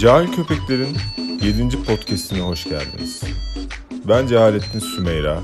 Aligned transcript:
Cahil 0.00 0.32
Köpekler'in 0.32 0.96
7. 1.42 1.84
podcastine 1.84 2.40
hoş 2.40 2.64
geldiniz. 2.64 3.22
Ben 4.08 4.26
Cehalettin 4.26 4.78
Sümeyra 4.78 5.40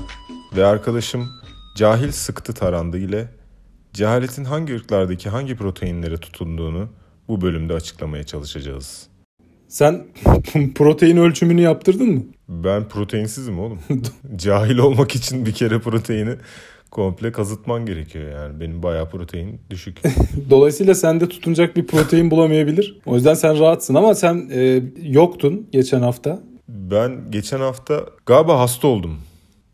ve 0.55 0.65
arkadaşım 0.65 1.29
Cahil 1.75 2.11
Sıktı 2.11 2.53
Tarandı 2.53 2.97
ile 2.97 3.27
cehaletin 3.93 4.43
hangi 4.43 4.75
ırklardaki 4.75 5.29
hangi 5.29 5.55
proteinlere 5.55 6.17
tutunduğunu 6.17 6.89
bu 7.27 7.41
bölümde 7.41 7.73
açıklamaya 7.73 8.23
çalışacağız. 8.23 9.07
Sen 9.67 10.07
protein 10.75 11.17
ölçümünü 11.17 11.61
yaptırdın 11.61 12.09
mı? 12.09 12.23
Ben 12.49 12.87
proteinsizim 12.87 13.59
oğlum. 13.59 13.79
Cahil 14.35 14.77
olmak 14.77 15.15
için 15.15 15.45
bir 15.45 15.53
kere 15.53 15.79
proteini 15.79 16.35
komple 16.91 17.31
kazıtman 17.31 17.85
gerekiyor 17.85 18.31
yani. 18.31 18.59
Benim 18.59 18.83
bayağı 18.83 19.09
protein 19.09 19.61
düşük. 19.69 20.01
Dolayısıyla 20.49 20.95
sende 20.95 21.29
tutunacak 21.29 21.75
bir 21.75 21.87
protein 21.87 22.31
bulamayabilir. 22.31 22.99
O 23.05 23.15
yüzden 23.15 23.33
sen 23.33 23.59
rahatsın 23.59 23.95
ama 23.95 24.15
sen 24.15 24.49
e, 24.51 24.83
yoktun 25.01 25.67
geçen 25.71 26.01
hafta. 26.01 26.43
Ben 26.67 27.31
geçen 27.31 27.59
hafta 27.59 28.05
galiba 28.25 28.59
hasta 28.59 28.87
oldum. 28.87 29.17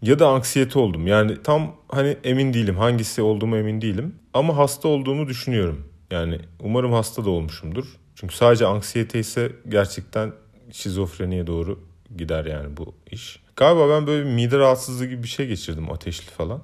Ya 0.02 0.20
da 0.20 0.28
anksiyete 0.28 0.80
oldum. 0.80 1.08
Yani 1.08 1.44
tam 1.44 1.76
hani 1.88 2.18
emin 2.24 2.54
değilim. 2.54 2.76
Hangisi 2.76 3.22
olduğumu 3.22 3.58
emin 3.58 3.82
değilim. 3.82 4.16
Ama 4.34 4.58
hasta 4.58 4.88
olduğumu 4.88 5.28
düşünüyorum. 5.28 5.86
Yani 6.12 6.40
umarım 6.60 6.94
hasta 6.94 7.26
da 7.26 7.30
olmuşumdur. 7.30 7.86
Çünkü 8.16 8.36
sadece 8.36 8.66
anksiyete 8.66 9.20
ise 9.20 9.52
gerçekten 9.70 10.32
şizofreniye 10.72 11.48
doğru 11.48 11.80
gider 12.18 12.46
yani 12.46 12.78
bu 12.78 12.94
iş. 13.12 13.40
Galiba 13.56 13.90
ben 13.90 14.08
böyle 14.08 14.26
bir 14.26 14.32
mide 14.32 14.58
rahatsızlığı 14.58 15.06
gibi 15.06 15.24
bir 15.24 15.28
şey 15.28 15.48
geçirdim 15.48 15.92
ateşli 15.92 16.32
falan. 16.32 16.62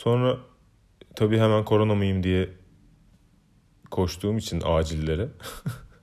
Sonra 0.00 0.36
tabii 1.14 1.38
hemen 1.38 1.64
korona 1.64 1.94
mıyım 1.94 2.22
diye 2.22 2.48
koştuğum 3.90 4.38
için 4.38 4.62
acillere. 4.66 5.28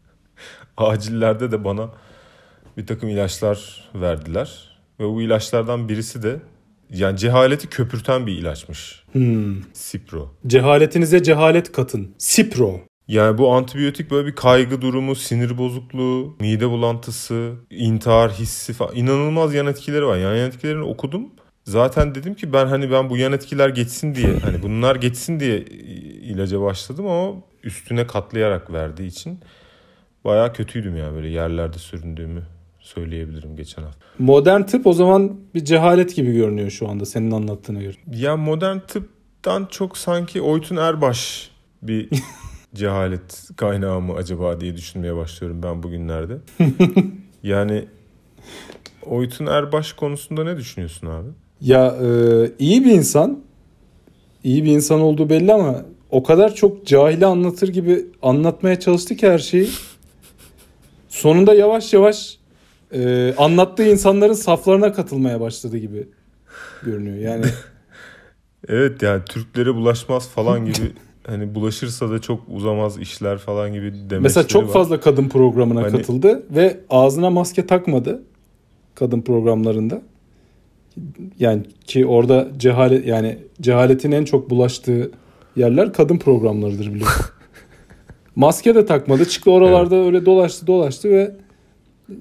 Acillerde 0.78 1.52
de 1.52 1.64
bana 1.64 1.90
bir 2.78 2.88
takım 2.88 3.10
ilaçlar 3.10 3.90
verdiler. 3.96 4.78
Ve 5.00 5.06
bu 5.06 5.22
ilaçlardan 5.22 5.90
birisi 5.90 6.24
de 6.24 6.40
yani 6.90 7.18
cehaleti 7.18 7.70
köpürten 7.70 8.28
bir 8.28 8.38
ilaçmış. 8.38 9.04
Hmm. 9.12 9.62
Cipro. 9.74 10.34
Cehaletinize 10.48 11.24
cehalet 11.24 11.72
katın. 11.72 12.16
Sipro. 12.18 12.80
Yani 13.08 13.38
bu 13.38 13.54
antibiyotik 13.54 14.12
böyle 14.12 14.28
bir 14.28 14.36
kaygı 14.36 14.82
durumu, 14.82 15.16
sinir 15.16 15.58
bozukluğu, 15.58 16.38
mide 16.40 16.70
bulantısı, 16.70 17.54
intihar 17.70 18.32
hissi 18.32 18.74
falan 18.74 18.96
inanılmaz 18.96 19.54
yan 19.54 19.68
etkileri 19.68 20.06
var. 20.06 20.18
Yani 20.18 20.40
yan 20.40 20.48
etkilerini 20.48 20.84
okudum. 20.84 21.30
Zaten 21.68 22.16
dedim 22.16 22.36
ki 22.36 22.54
ben 22.54 22.68
hani 22.68 22.92
ben 22.92 23.10
bu 23.10 23.18
yan 23.18 23.34
etkiler 23.34 23.70
geçsin 23.70 24.16
diye 24.16 24.40
hani 24.44 24.64
bunlar 24.64 24.96
geçsin 24.96 25.40
diye 25.40 25.60
ilaca 26.22 26.62
başladım 26.62 27.08
ama 27.08 27.34
üstüne 27.64 28.08
katlayarak 28.08 28.74
verdiği 28.74 29.08
için 29.08 29.40
bayağı 30.26 30.54
kötüydüm 30.54 30.98
ya 30.98 31.14
böyle 31.14 31.30
yerlerde 31.30 31.78
süründüğümü 31.78 32.44
söyleyebilirim 32.80 33.56
geçen 33.56 33.84
hafta. 33.84 34.06
Modern 34.20 34.62
tıp 34.62 34.88
o 34.88 34.94
zaman 34.94 35.40
bir 35.56 35.66
cehalet 35.66 36.16
gibi 36.16 36.34
görünüyor 36.34 36.70
şu 36.70 36.90
anda 36.90 37.06
senin 37.06 37.32
anlattığına 37.32 37.82
göre. 37.82 37.96
Ya 38.14 38.38
modern 38.38 38.80
tıptan 38.80 39.68
çok 39.72 39.98
sanki 39.98 40.42
Oytun 40.42 40.76
Erbaş 40.76 41.52
bir 41.82 42.10
cehalet 42.76 43.50
kaynağı 43.58 44.02
mı 44.02 44.14
acaba 44.14 44.60
diye 44.60 44.76
düşünmeye 44.76 45.16
başlıyorum 45.16 45.64
ben 45.64 45.84
bugünlerde. 45.84 46.38
yani 47.44 47.86
Oytun 49.06 49.46
Erbaş 49.46 49.94
konusunda 49.94 50.44
ne 50.44 50.58
düşünüyorsun 50.58 51.08
abi? 51.08 51.30
Ya 51.62 51.96
e, 52.04 52.08
iyi 52.60 52.86
bir 52.86 52.92
insan. 52.92 53.40
iyi 54.44 54.64
bir 54.64 54.72
insan 54.72 55.02
olduğu 55.02 55.30
belli 55.30 55.54
ama 55.54 55.86
o 56.10 56.24
kadar 56.24 56.56
çok 56.56 56.86
cahili 56.86 57.26
anlatır 57.26 57.68
gibi 57.68 58.06
anlatmaya 58.22 58.80
çalıştı 58.80 59.16
ki 59.16 59.30
her 59.30 59.40
şeyi. 59.40 59.70
Sonunda 61.10 61.54
yavaş 61.54 61.94
yavaş 61.94 62.38
e, 62.94 63.34
anlattığı 63.38 63.84
insanların 63.84 64.34
saflarına 64.34 64.94
katılmaya 64.94 65.42
başladı 65.42 65.78
gibi 65.78 66.08
görünüyor. 66.84 67.18
Yani 67.18 67.46
Evet 68.68 69.02
yani 69.02 69.22
Türklere 69.26 69.76
bulaşmaz 69.76 70.28
falan 70.30 70.66
gibi 70.66 70.92
hani 71.28 71.56
bulaşırsa 71.56 72.10
da 72.12 72.20
çok 72.22 72.40
uzamaz 72.50 73.00
işler 73.00 73.38
falan 73.38 73.74
gibi 73.74 73.86
demeçleri 73.94 74.20
mesela 74.20 74.48
çok 74.48 74.64
var. 74.64 74.74
fazla 74.74 75.00
kadın 75.00 75.30
programına 75.30 75.82
Hani- 75.82 75.92
katıldı 75.92 76.44
ve 76.52 76.78
ağzına 76.90 77.30
maske 77.30 77.68
takmadı 77.68 78.24
kadın 78.96 79.22
programlarında. 79.22 80.02
Yani 81.40 81.64
ki 81.86 82.06
orada 82.06 82.48
cehalet 82.58 83.06
yani 83.06 83.38
cehaletin 83.62 84.12
en 84.12 84.26
çok 84.26 84.50
bulaştığı 84.50 85.12
yerler 85.56 85.94
kadın 85.94 86.18
programlarıdır 86.18 86.94
biliyorsun. 86.94 87.26
maske 88.36 88.76
de 88.76 88.86
takmadı. 88.86 89.26
Çıktı 89.26 89.52
oralarda 89.52 89.96
öyle 89.96 90.26
dolaştı 90.26 90.68
dolaştı 90.68 91.10
ve 91.10 91.36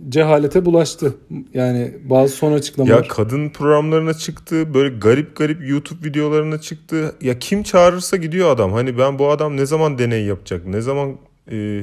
cehalete 0.09 0.65
bulaştı. 0.65 1.15
Yani 1.55 1.95
bazı 2.05 2.37
son 2.37 2.53
açıklamalar. 2.53 2.97
Ya 2.97 3.09
kadın 3.09 3.49
programlarına 3.49 4.15
çıktı, 4.15 4.75
böyle 4.75 4.99
garip 4.99 5.37
garip 5.37 5.69
YouTube 5.69 6.09
videolarına 6.09 6.61
çıktı. 6.61 7.15
Ya 7.21 7.39
kim 7.39 7.63
çağırırsa 7.63 8.17
gidiyor 8.17 8.51
adam. 8.51 8.73
Hani 8.73 8.99
ben 8.99 9.19
bu 9.19 9.31
adam 9.31 9.57
ne 9.57 9.67
zaman 9.67 9.99
deney 9.99 10.25
yapacak, 10.25 10.67
ne 10.67 10.81
zaman 10.81 11.17
e, 11.51 11.83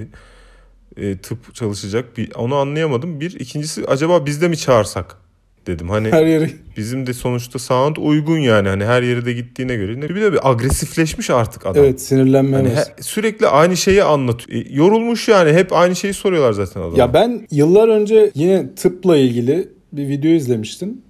e, 0.98 1.18
tıp 1.18 1.56
çalışacak 1.56 2.18
bir 2.18 2.36
onu 2.36 2.56
anlayamadım. 2.56 3.20
Bir, 3.20 3.40
ikincisi 3.40 3.86
acaba 3.86 4.26
biz 4.26 4.42
de 4.42 4.48
mi 4.48 4.58
çağırsak 4.58 5.23
dedim. 5.68 5.90
Hani 5.90 6.12
her 6.12 6.26
yeri 6.26 6.50
bizim 6.78 7.08
de 7.08 7.14
sonuçta 7.14 7.60
sound 7.60 7.96
uygun 7.96 8.38
yani. 8.38 8.70
Hani 8.70 8.86
her 8.86 9.04
yere 9.04 9.26
de 9.26 9.34
gittiğine 9.34 9.76
göre. 9.76 10.02
Bir 10.02 10.22
de 10.22 10.34
bir 10.34 10.50
agresifleşmiş 10.52 11.30
artık 11.30 11.66
adam. 11.66 11.84
evet 11.86 12.02
sinirlenmeye 12.02 12.56
Hani 12.64 12.70
he- 12.76 13.04
sürekli 13.04 13.48
aynı 13.48 13.78
şeyi 13.78 14.04
anlatıyor. 14.04 14.66
E, 14.66 14.74
yorulmuş 14.74 15.28
yani. 15.28 15.54
Hep 15.54 15.74
aynı 15.74 15.96
şeyi 15.96 16.14
soruyorlar 16.14 16.54
zaten 16.54 16.82
adama. 16.82 16.98
Ya 16.98 17.14
ben 17.14 17.48
yıllar 17.52 17.88
önce 17.88 18.32
yine 18.36 18.76
tıpla 18.76 19.18
ilgili 19.18 19.70
bir 19.94 20.08
video 20.08 20.32
izlemiştim. 20.32 21.02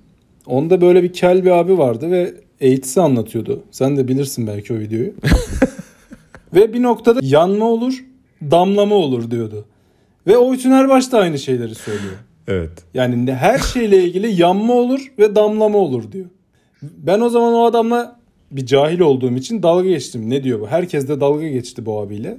Onda 0.45 0.81
böyle 0.81 1.03
bir 1.03 1.13
kel 1.13 1.45
bir 1.45 1.51
abi 1.51 1.77
vardı 1.77 2.11
ve 2.11 2.33
AIDS'i 2.61 3.01
anlatıyordu. 3.01 3.63
Sen 3.71 3.97
de 3.97 4.07
bilirsin 4.07 4.47
belki 4.47 4.73
o 4.73 4.77
videoyu. 4.79 5.13
ve 6.53 6.73
bir 6.73 6.81
noktada 6.81 7.19
yanma 7.23 7.65
olur, 7.65 7.93
damlama 8.41 8.95
olur 8.95 9.31
diyordu. 9.31 9.65
Ve 10.27 10.37
Oytun 10.37 10.71
Erbaş 10.71 11.11
da 11.11 11.19
aynı 11.19 11.39
şeyleri 11.39 11.75
söylüyor. 11.75 12.13
Evet. 12.47 12.71
Yani 12.93 13.25
ne- 13.25 13.35
her 13.35 13.59
şeyle 13.59 14.03
ilgili 14.03 14.41
yanma 14.41 14.73
olur 14.73 14.99
ve 15.19 15.35
damlama 15.35 15.77
olur 15.77 16.11
diyor. 16.11 16.25
Ben 16.81 17.19
o 17.21 17.29
zaman 17.29 17.53
o 17.53 17.65
adamla 17.65 18.19
bir 18.51 18.65
cahil 18.65 18.99
olduğum 18.99 19.33
için 19.35 19.63
dalga 19.63 19.89
geçtim. 19.89 20.29
Ne 20.29 20.43
diyor 20.43 20.59
bu? 20.59 20.67
Herkes 20.67 21.07
de 21.07 21.21
dalga 21.21 21.47
geçti 21.47 21.85
bu 21.85 22.01
abiyle. 22.01 22.37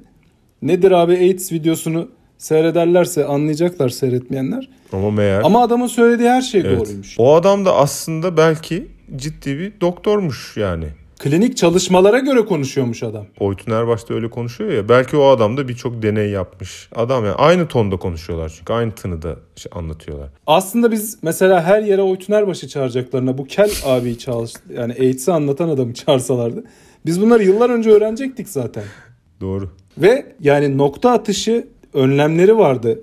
Nedir 0.63 0.91
abi 0.91 1.13
AIDS 1.13 1.53
videosunu 1.53 2.09
seyrederlerse 2.39 3.25
anlayacaklar 3.25 3.89
seyretmeyenler. 3.89 4.69
Ama 4.93 5.11
meğer 5.11 5.41
Ama 5.45 5.63
adamın 5.63 5.87
söylediği 5.87 6.29
her 6.29 6.43
şey 6.43 6.61
Evet. 6.61 6.81
doğruymuş. 6.81 7.15
O 7.19 7.35
adam 7.35 7.65
da 7.65 7.75
aslında 7.77 8.37
belki 8.37 8.87
ciddi 9.17 9.59
bir 9.59 9.73
doktormuş 9.81 10.57
yani. 10.57 10.87
Klinik 11.25 11.57
çalışmalara 11.57 12.19
göre 12.19 12.45
konuşuyormuş 12.45 13.03
adam. 13.03 13.27
Oytun 13.41 13.73
Erbaş 13.73 14.09
da 14.09 14.15
öyle 14.15 14.31
konuşuyor 14.31 14.73
ya. 14.73 14.89
Belki 14.89 15.17
o 15.17 15.27
adam 15.27 15.57
da 15.57 15.69
birçok 15.69 16.03
deney 16.03 16.31
yapmış. 16.31 16.89
Adam 16.95 17.25
yani 17.25 17.35
aynı 17.35 17.69
tonda 17.69 17.97
konuşuyorlar 17.97 18.55
çünkü 18.59 18.73
aynı 18.73 18.93
tınıda 18.93 19.37
şey 19.57 19.73
anlatıyorlar. 19.75 20.29
Aslında 20.47 20.93
biz 20.93 21.19
mesela 21.23 21.63
her 21.63 21.83
yere 21.83 22.03
Oytun 22.03 22.35
Erbaş'ı 22.35 22.69
çağıracaklarına 22.69 23.39
bu 23.39 23.45
kel 23.45 23.71
abiyi 23.85 24.19
çalış 24.19 24.53
yani 24.77 24.93
AIDS'i 24.93 25.33
anlatan 25.33 25.69
adamı 25.69 25.95
çağırsalardı. 25.95 26.65
Biz 27.07 27.21
bunları 27.23 27.43
yıllar 27.43 27.71
önce 27.71 27.91
öğrenecektik 27.91 28.49
zaten. 28.49 28.85
Doğru. 29.41 29.71
Ve 29.99 30.27
yani 30.41 30.79
nokta 30.79 31.11
atışı 31.11 31.69
önlemleri 31.95 32.59
vardı. 32.59 33.01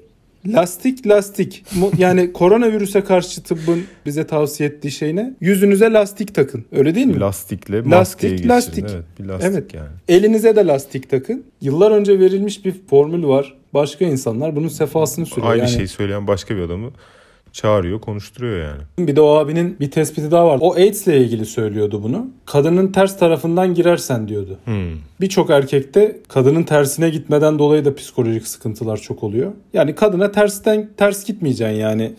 Lastik 0.48 1.08
lastik. 1.08 1.66
Yani 1.98 2.34
koronavirüse 2.42 3.04
karşı 3.04 3.44
tıbbın 3.44 3.84
bize 4.06 4.28
tavsiye 4.28 4.70
ettiği 4.70 4.92
şey 4.92 5.16
ne? 5.16 5.34
Yüzünüze 5.42 5.92
lastik 5.92 6.36
takın. 6.36 6.66
Öyle 6.72 6.96
değil 6.96 7.08
mi? 7.08 7.20
Lastikle 7.20 7.76
Lastik, 7.78 7.92
maskeye 7.92 8.32
geçirin. 8.32 8.50
lastik. 8.50 8.86
Evet 8.90 9.04
bir 9.20 9.26
lastik 9.26 9.52
Evet. 9.52 9.74
yani. 9.74 9.90
Elinize 10.08 10.56
de 10.56 10.66
lastik 10.66 11.10
takın. 11.10 11.44
Yıllar 11.62 11.92
önce 11.92 12.20
verilmiş 12.20 12.66
bir 12.66 12.74
formül 12.90 13.24
var. 13.24 13.58
Başka 13.74 14.06
insanlar 14.06 14.56
bunun 14.56 14.68
sefasını 14.68 15.26
sürüyor. 15.26 15.52
Aynı 15.52 15.62
yani, 15.62 15.72
şeyi 15.72 15.88
söyleyen 15.88 16.28
başka 16.28 16.56
bir 16.56 16.62
adamı 16.62 16.92
çağırıyor 17.54 18.02
konuşturuyor 18.02 18.58
yani. 18.68 19.08
Bir 19.08 19.16
de 19.16 19.22
o 19.22 19.36
abinin 19.36 19.80
bir 19.80 19.92
tespiti 19.92 20.32
daha 20.32 20.48
var. 20.48 20.58
O 20.62 20.74
AIDS 20.76 21.08
ile 21.08 21.18
ilgili 21.18 21.46
söylüyordu 21.46 22.04
bunu. 22.04 22.28
Kadının 22.46 22.88
ters 22.88 23.20
tarafından 23.20 23.74
girersen 23.74 24.28
diyordu. 24.28 24.60
Hmm. 24.66 24.92
Birçok 25.22 25.50
erkekte 25.50 26.20
kadının 26.28 26.64
tersine 26.64 27.10
gitmeden 27.10 27.60
dolayı 27.60 27.86
da 27.86 27.96
psikolojik 27.96 28.48
sıkıntılar 28.48 28.98
çok 28.98 29.24
oluyor. 29.24 29.52
Yani 29.74 29.96
kadına 29.96 30.32
tersten 30.32 30.90
ters 30.98 31.26
gitmeyeceksin 31.26 31.76
yani. 31.78 32.14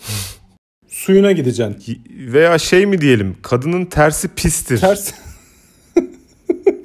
Suyuna 0.88 1.32
gideceksin. 1.32 2.02
Veya 2.10 2.58
şey 2.58 2.86
mi 2.86 3.00
diyelim 3.00 3.36
kadının 3.42 3.84
tersi 3.84 4.28
pistir. 4.28 4.78
Ters 4.78 5.12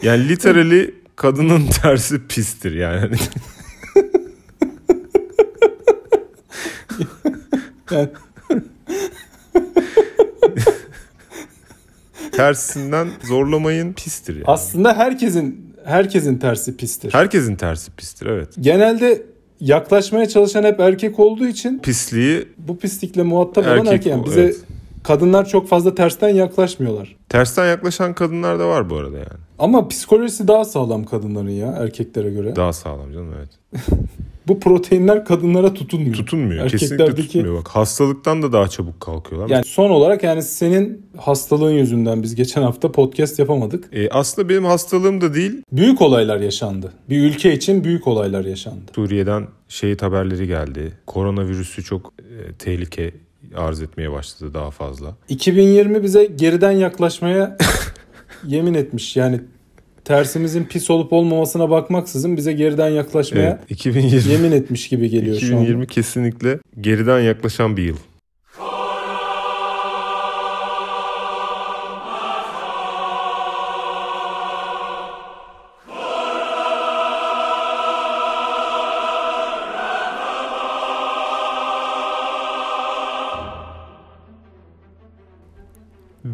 Yani 0.03 0.29
literally 0.29 0.95
kadının 1.15 1.67
tersi 1.67 2.27
pistir 2.27 2.75
yani. 2.75 3.15
Yani- 7.91 8.09
Tersinden 12.37 13.07
zorlamayın 13.23 13.93
pistir 13.93 14.35
yani. 14.35 14.43
aslında 14.47 14.93
herkesin 14.97 15.73
herkesin 15.85 16.37
tersi 16.37 16.77
pistir. 16.77 17.13
Herkesin 17.13 17.55
tersi 17.55 17.91
pistir 17.91 18.25
evet. 18.25 18.49
Genelde 18.59 19.23
yaklaşmaya 19.59 20.29
çalışan 20.29 20.63
hep 20.63 20.79
erkek 20.79 21.19
olduğu 21.19 21.47
için 21.47 21.79
Pisliği 21.79 22.47
bu 22.57 22.77
pislikle 22.77 23.23
muhatap 23.23 23.65
olan 23.65 23.77
Erkek 23.77 23.93
erkek. 23.93 24.05
Yani 24.05 24.25
bize 24.25 24.41
evet. 24.41 24.55
kadınlar 25.03 25.45
çok 25.45 25.67
fazla 25.69 25.95
tersten 25.95 26.29
yaklaşmıyorlar. 26.29 27.15
tersten 27.29 27.69
yaklaşan 27.69 28.13
kadınlar 28.13 28.59
da 28.59 28.67
var 28.67 28.89
bu 28.89 28.95
arada 28.95 29.17
yani. 29.17 29.39
Ama 29.59 29.87
psikolojisi 29.87 30.47
daha 30.47 30.65
sağlam 30.65 31.05
kadınların 31.05 31.49
ya 31.49 31.67
erkeklere 31.67 32.29
göre. 32.29 32.55
Daha 32.55 32.73
sağlam 32.73 33.13
canım 33.13 33.33
evet. 33.37 33.83
Bu 34.47 34.59
proteinler 34.59 35.25
kadınlara 35.25 35.73
tutunmuyor. 35.73 36.13
Tutunmuyor. 36.15 36.69
Kesinlikle 36.69 36.95
Erkeklerdeki 37.03 37.33
tutmuyor. 37.33 37.59
Bak 37.59 37.67
hastalıktan 37.67 38.41
da 38.41 38.51
daha 38.53 38.67
çabuk 38.67 38.99
kalkıyorlar. 38.99 39.49
yani 39.49 39.65
son 39.65 39.89
olarak 39.89 40.23
yani 40.23 40.43
senin 40.43 41.05
hastalığın 41.17 41.71
yüzünden 41.71 42.23
biz 42.23 42.35
geçen 42.35 42.61
hafta 42.61 42.91
podcast 42.91 43.39
yapamadık. 43.39 43.89
E, 43.93 44.09
aslında 44.09 44.49
benim 44.49 44.65
hastalığım 44.65 45.21
da 45.21 45.33
değil. 45.33 45.61
Büyük 45.71 46.01
olaylar 46.01 46.39
yaşandı. 46.39 46.93
Bir 47.09 47.19
ülke 47.23 47.53
için 47.53 47.83
büyük 47.83 48.07
olaylar 48.07 48.45
yaşandı. 48.45 48.91
Suriye'den 48.95 49.47
şehit 49.67 50.01
haberleri 50.01 50.47
geldi. 50.47 50.93
Koronavirüsü 51.07 51.83
çok 51.83 52.13
e, 52.19 52.53
tehlike 52.53 53.13
arz 53.55 53.81
etmeye 53.81 54.11
başladı 54.11 54.53
daha 54.53 54.71
fazla. 54.71 55.15
2020 55.29 56.03
bize 56.03 56.25
geriden 56.25 56.71
yaklaşmaya 56.71 57.57
yemin 58.45 58.73
etmiş. 58.73 59.15
Yani 59.15 59.41
tersimizin 60.07 60.63
pis 60.63 60.89
olup 60.89 61.13
olmamasına 61.13 61.69
bakmaksızın 61.69 62.37
bize 62.37 62.53
geriden 62.53 62.89
yaklaşmaya 62.89 63.49
Evet, 63.49 63.71
2020 63.71 64.31
yemin 64.31 64.51
etmiş 64.51 64.89
gibi 64.89 65.09
geliyor 65.09 65.39
şu 65.39 65.45
an. 65.45 65.61
2020 65.61 65.87
kesinlikle 65.87 66.59
geriden 66.81 67.19
yaklaşan 67.19 67.77
bir 67.77 67.83
yıl. 67.83 67.97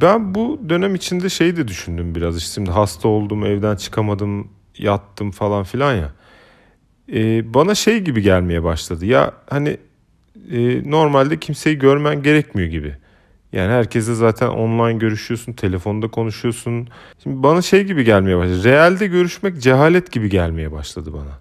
Ben 0.03 0.35
bu 0.35 0.59
dönem 0.69 0.95
içinde 0.95 1.29
şey 1.29 1.55
de 1.57 1.67
düşündüm 1.67 2.15
biraz. 2.15 2.37
İşte 2.37 2.53
şimdi 2.53 2.71
hasta 2.71 3.07
oldum, 3.07 3.45
evden 3.45 3.75
çıkamadım, 3.75 4.47
yattım 4.77 5.31
falan 5.31 5.63
filan 5.63 5.93
ya. 5.93 6.11
Ee, 7.13 7.53
bana 7.53 7.75
şey 7.75 7.99
gibi 7.99 8.21
gelmeye 8.21 8.63
başladı. 8.63 9.05
Ya 9.05 9.33
hani 9.49 9.77
e, 10.51 10.91
normalde 10.91 11.39
kimseyi 11.39 11.79
görmen 11.79 12.23
gerekmiyor 12.23 12.69
gibi. 12.69 12.95
Yani 13.53 13.71
herkese 13.71 14.15
zaten 14.15 14.47
online 14.47 14.99
görüşüyorsun, 14.99 15.53
telefonda 15.53 16.07
konuşuyorsun. 16.07 16.87
Şimdi 17.23 17.43
bana 17.43 17.61
şey 17.61 17.83
gibi 17.83 18.03
gelmeye 18.03 18.37
başladı. 18.37 18.63
Realde 18.63 19.07
görüşmek 19.07 19.61
cehalet 19.61 20.11
gibi 20.11 20.29
gelmeye 20.29 20.71
başladı 20.71 21.13
bana. 21.13 21.39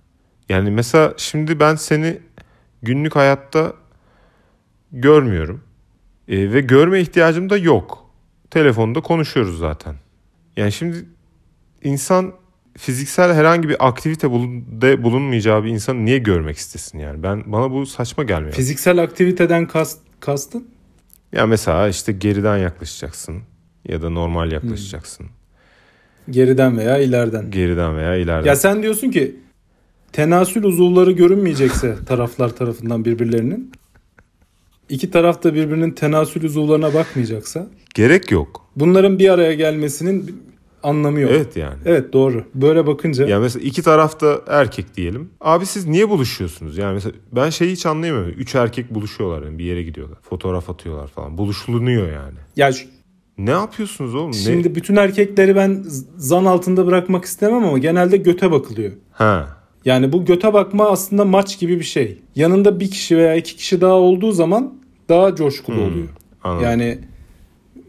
Yani 0.48 0.70
mesela 0.70 1.14
şimdi 1.16 1.60
ben 1.60 1.74
seni 1.74 2.18
günlük 2.82 3.16
hayatta 3.16 3.72
görmüyorum. 4.92 5.62
E, 6.28 6.52
ve 6.52 6.60
görme 6.60 7.00
ihtiyacım 7.00 7.50
da 7.50 7.56
yok. 7.56 8.01
Telefonda 8.52 9.00
konuşuyoruz 9.00 9.58
zaten. 9.58 9.94
Yani 10.56 10.72
şimdi 10.72 11.04
insan 11.84 12.32
fiziksel 12.78 13.34
herhangi 13.34 13.68
bir 13.68 13.88
aktivite 13.88 14.26
bulun- 14.30 14.64
bulunmayacağı 15.02 15.64
bir 15.64 15.68
insanı 15.68 16.04
niye 16.04 16.18
görmek 16.18 16.56
istesin 16.56 16.98
yani? 16.98 17.22
Ben 17.22 17.52
bana 17.52 17.70
bu 17.70 17.86
saçma 17.86 18.24
gelmiyor. 18.24 18.52
Fiziksel 18.52 19.02
aktiviteden 19.02 19.66
kast, 19.66 19.98
kastın? 20.20 20.68
Ya 21.32 21.46
mesela 21.46 21.88
işte 21.88 22.12
geriden 22.12 22.56
yaklaşacaksın 22.56 23.42
ya 23.88 24.02
da 24.02 24.10
normal 24.10 24.52
yaklaşacaksın. 24.52 25.26
Geriden 26.30 26.78
veya 26.78 26.98
ileriden. 26.98 27.50
Geriden 27.50 27.96
veya 27.96 28.16
ileriden. 28.16 28.48
Ya 28.48 28.56
sen 28.56 28.82
diyorsun 28.82 29.10
ki 29.10 29.36
tenasül 30.12 30.64
uzuvları 30.64 31.12
görünmeyecekse 31.12 31.96
taraflar 32.06 32.56
tarafından 32.56 33.04
birbirlerinin 33.04 33.72
iki 34.92 35.10
taraf 35.10 35.42
da 35.42 35.54
birbirinin 35.54 35.90
tenasül 35.90 36.44
uzuvlarına 36.44 36.94
bakmayacaksa 36.94 37.66
Gerek 37.94 38.30
yok. 38.30 38.66
bunların 38.76 39.18
bir 39.18 39.28
araya 39.28 39.54
gelmesinin 39.54 40.42
anlamı 40.82 41.20
yok. 41.20 41.30
Evet 41.34 41.56
yani. 41.56 41.76
Evet 41.84 42.12
doğru. 42.12 42.44
Böyle 42.54 42.86
bakınca 42.86 43.26
Ya 43.28 43.40
mesela 43.40 43.64
iki 43.64 43.82
tarafta 43.82 44.40
erkek 44.46 44.96
diyelim. 44.96 45.30
Abi 45.40 45.66
siz 45.66 45.86
niye 45.86 46.08
buluşuyorsunuz? 46.10 46.78
Yani 46.78 46.94
mesela 46.94 47.12
ben 47.32 47.50
şeyi 47.50 47.72
hiç 47.72 47.86
anlayamıyorum. 47.86 48.32
Üç 48.38 48.54
erkek 48.54 48.94
buluşuyorlar 48.94 49.42
yani 49.46 49.58
bir 49.58 49.64
yere 49.64 49.82
gidiyorlar. 49.82 50.18
Fotoğraf 50.22 50.70
atıyorlar 50.70 51.08
falan. 51.08 51.38
Buluşulunuyor 51.38 52.06
yani. 52.12 52.38
ya 52.56 52.72
şu- 52.72 52.86
Ne 53.38 53.50
yapıyorsunuz 53.50 54.14
oğlum? 54.14 54.30
Ne? 54.30 54.34
şimdi 54.36 54.74
bütün 54.74 54.96
erkekleri 54.96 55.56
ben 55.56 55.84
zan 56.16 56.44
altında 56.44 56.86
bırakmak 56.86 57.24
istemem 57.24 57.64
ama 57.64 57.78
genelde 57.78 58.16
göte 58.16 58.50
bakılıyor. 58.50 58.92
Ha. 59.12 59.56
Yani 59.84 60.12
bu 60.12 60.24
göte 60.24 60.52
bakma 60.52 60.90
aslında 60.90 61.24
maç 61.24 61.58
gibi 61.58 61.78
bir 61.78 61.84
şey. 61.84 62.18
Yanında 62.34 62.80
bir 62.80 62.90
kişi 62.90 63.16
veya 63.16 63.34
iki 63.34 63.56
kişi 63.56 63.80
daha 63.80 63.92
olduğu 63.94 64.32
zaman 64.32 64.74
daha 65.12 65.34
coşkulu 65.36 65.76
Hmm, 65.76 65.82
oluyor. 65.82 66.08
Anladım. 66.44 66.64
Yani 66.64 66.98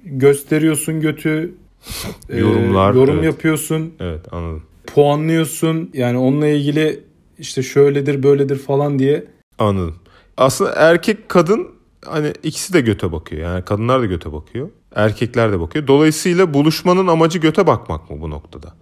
gösteriyorsun 0.04 1.02
götü, 1.02 1.54
e, 2.30 2.38
Yorumlar, 2.40 2.94
yorum 2.94 3.16
evet. 3.16 3.26
yapıyorsun, 3.26 3.94
Evet 4.00 4.34
anladım. 4.34 4.64
puanlıyorsun. 4.88 5.90
Yani 5.94 6.18
onunla 6.18 6.48
ilgili 6.48 7.00
işte 7.40 7.64
şöyledir 7.64 8.24
böyledir 8.24 8.58
falan 8.58 9.00
diye. 9.00 9.24
Anladım. 9.60 9.96
Aslında 10.38 10.72
erkek 10.76 11.30
kadın 11.30 11.68
hani 12.06 12.34
ikisi 12.44 12.74
de 12.74 12.82
göte 12.82 13.12
bakıyor. 13.12 13.42
Yani 13.42 13.66
kadınlar 13.66 14.02
da 14.02 14.06
göte 14.06 14.34
bakıyor. 14.34 14.70
Erkekler 14.96 15.52
de 15.52 15.60
bakıyor. 15.60 15.88
Dolayısıyla 15.88 16.54
buluşmanın 16.54 17.08
amacı 17.08 17.40
göte 17.40 17.68
bakmak 17.68 18.10
mı 18.10 18.22
bu 18.22 18.30
noktada? 18.30 18.74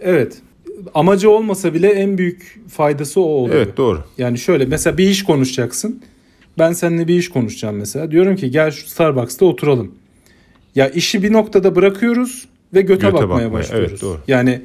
Evet. 0.00 0.38
Amacı 0.94 1.30
olmasa 1.30 1.74
bile 1.74 1.88
en 1.88 2.18
büyük 2.18 2.60
faydası 2.68 3.20
o 3.20 3.24
oluyor. 3.24 3.56
Evet 3.56 3.76
doğru. 3.76 4.00
Yani 4.18 4.38
şöyle 4.38 4.64
mesela 4.64 4.98
bir 4.98 5.08
iş 5.08 5.24
konuşacaksın. 5.24 6.02
Ben 6.60 6.72
seninle 6.72 7.08
bir 7.08 7.14
iş 7.14 7.28
konuşacağım 7.28 7.76
mesela. 7.76 8.10
Diyorum 8.10 8.36
ki 8.36 8.50
gel 8.50 8.70
şu 8.70 8.88
Starbucks'ta 8.88 9.44
oturalım. 9.44 9.94
Ya 10.74 10.88
işi 10.88 11.22
bir 11.22 11.32
noktada 11.32 11.76
bırakıyoruz 11.76 12.48
ve 12.74 12.80
göte, 12.80 12.94
Göte 12.94 13.12
bakmaya, 13.12 13.28
bakmaya, 13.28 13.52
başlıyoruz. 13.52 13.90
evet, 13.90 14.02
doğru. 14.02 14.18
Yani 14.28 14.62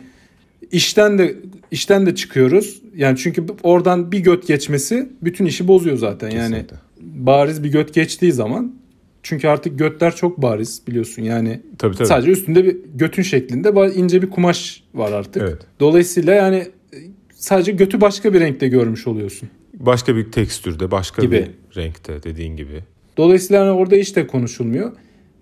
işten 0.71 1.17
de 1.17 1.35
işten 1.71 2.05
de 2.05 2.15
çıkıyoruz. 2.15 2.81
Yani 2.95 3.17
çünkü 3.17 3.43
oradan 3.63 4.11
bir 4.11 4.19
göt 4.19 4.47
geçmesi 4.47 5.09
bütün 5.21 5.45
işi 5.45 5.67
bozuyor 5.67 5.97
zaten. 5.97 6.29
Yani 6.29 6.55
Kesinlikle. 6.55 6.75
bariz 7.01 7.63
bir 7.63 7.71
göt 7.71 7.93
geçtiği 7.93 8.31
zaman 8.31 8.75
çünkü 9.23 9.47
artık 9.47 9.79
götler 9.79 10.15
çok 10.15 10.41
bariz 10.41 10.81
biliyorsun. 10.87 11.21
Yani 11.21 11.61
Tabii 11.77 11.95
tabii. 11.95 12.07
sadece 12.07 12.31
üstünde 12.31 12.65
bir 12.65 12.77
götün 12.95 13.23
şeklinde 13.23 13.93
ince 13.95 14.21
bir 14.21 14.29
kumaş 14.29 14.83
var 14.93 15.11
artık. 15.11 15.41
Evet. 15.41 15.57
Dolayısıyla 15.79 16.33
yani 16.33 16.55
e, 16.93 16.97
sadece 17.35 17.71
götü 17.71 18.01
başka 18.01 18.33
bir 18.33 18.39
renkte 18.39 18.67
görmüş 18.67 19.07
oluyorsun. 19.07 19.49
Başka 19.79 20.15
bir 20.15 20.31
tekstürde, 20.31 20.91
başka 20.91 21.21
Gibi. 21.21 21.35
bir 21.35 21.81
renkte 21.81 22.23
dediğin 22.23 22.55
gibi. 22.55 22.83
Dolayısıyla 23.17 23.61
hani 23.61 23.71
orada 23.71 23.95
iş 23.95 24.15
de 24.15 24.27
konuşulmuyor. 24.27 24.91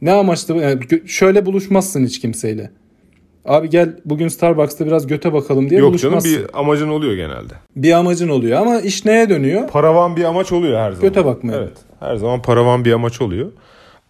Ne 0.02 0.12
amaçla 0.12 0.56
yani 0.56 0.80
şöyle 1.06 1.46
buluşmazsın 1.46 2.06
hiç 2.06 2.20
kimseyle. 2.20 2.72
Abi 3.46 3.70
gel 3.70 3.96
bugün 4.06 4.28
Starbucks'ta 4.28 4.86
biraz 4.86 5.08
göte 5.08 5.34
bakalım 5.34 5.70
diye 5.70 5.80
Yok 5.80 6.00
canım 6.00 6.14
buluşmazsın. 6.14 6.44
Bir... 6.44 6.50
bir 6.50 6.60
amacın 6.60 6.88
oluyor 6.88 7.14
genelde. 7.14 7.54
amacın 7.96 8.30
oluyor 8.30 8.62
ama 8.62 8.82
iş 8.82 9.06
neye 9.06 9.30
dönüyor? 9.30 9.68
Paravan 9.68 10.18
bir 10.18 10.24
amaç 10.24 10.52
oluyor 10.52 10.80
her 10.80 10.92
zaman. 10.92 11.10
Göte 11.10 11.26
bakmaya. 11.26 11.58
Evet. 11.58 11.78
Her 12.00 12.16
zaman 12.16 12.42
paravan 12.42 12.86
bir 12.86 12.94
amaç 12.94 13.22
oluyor. 13.22 13.52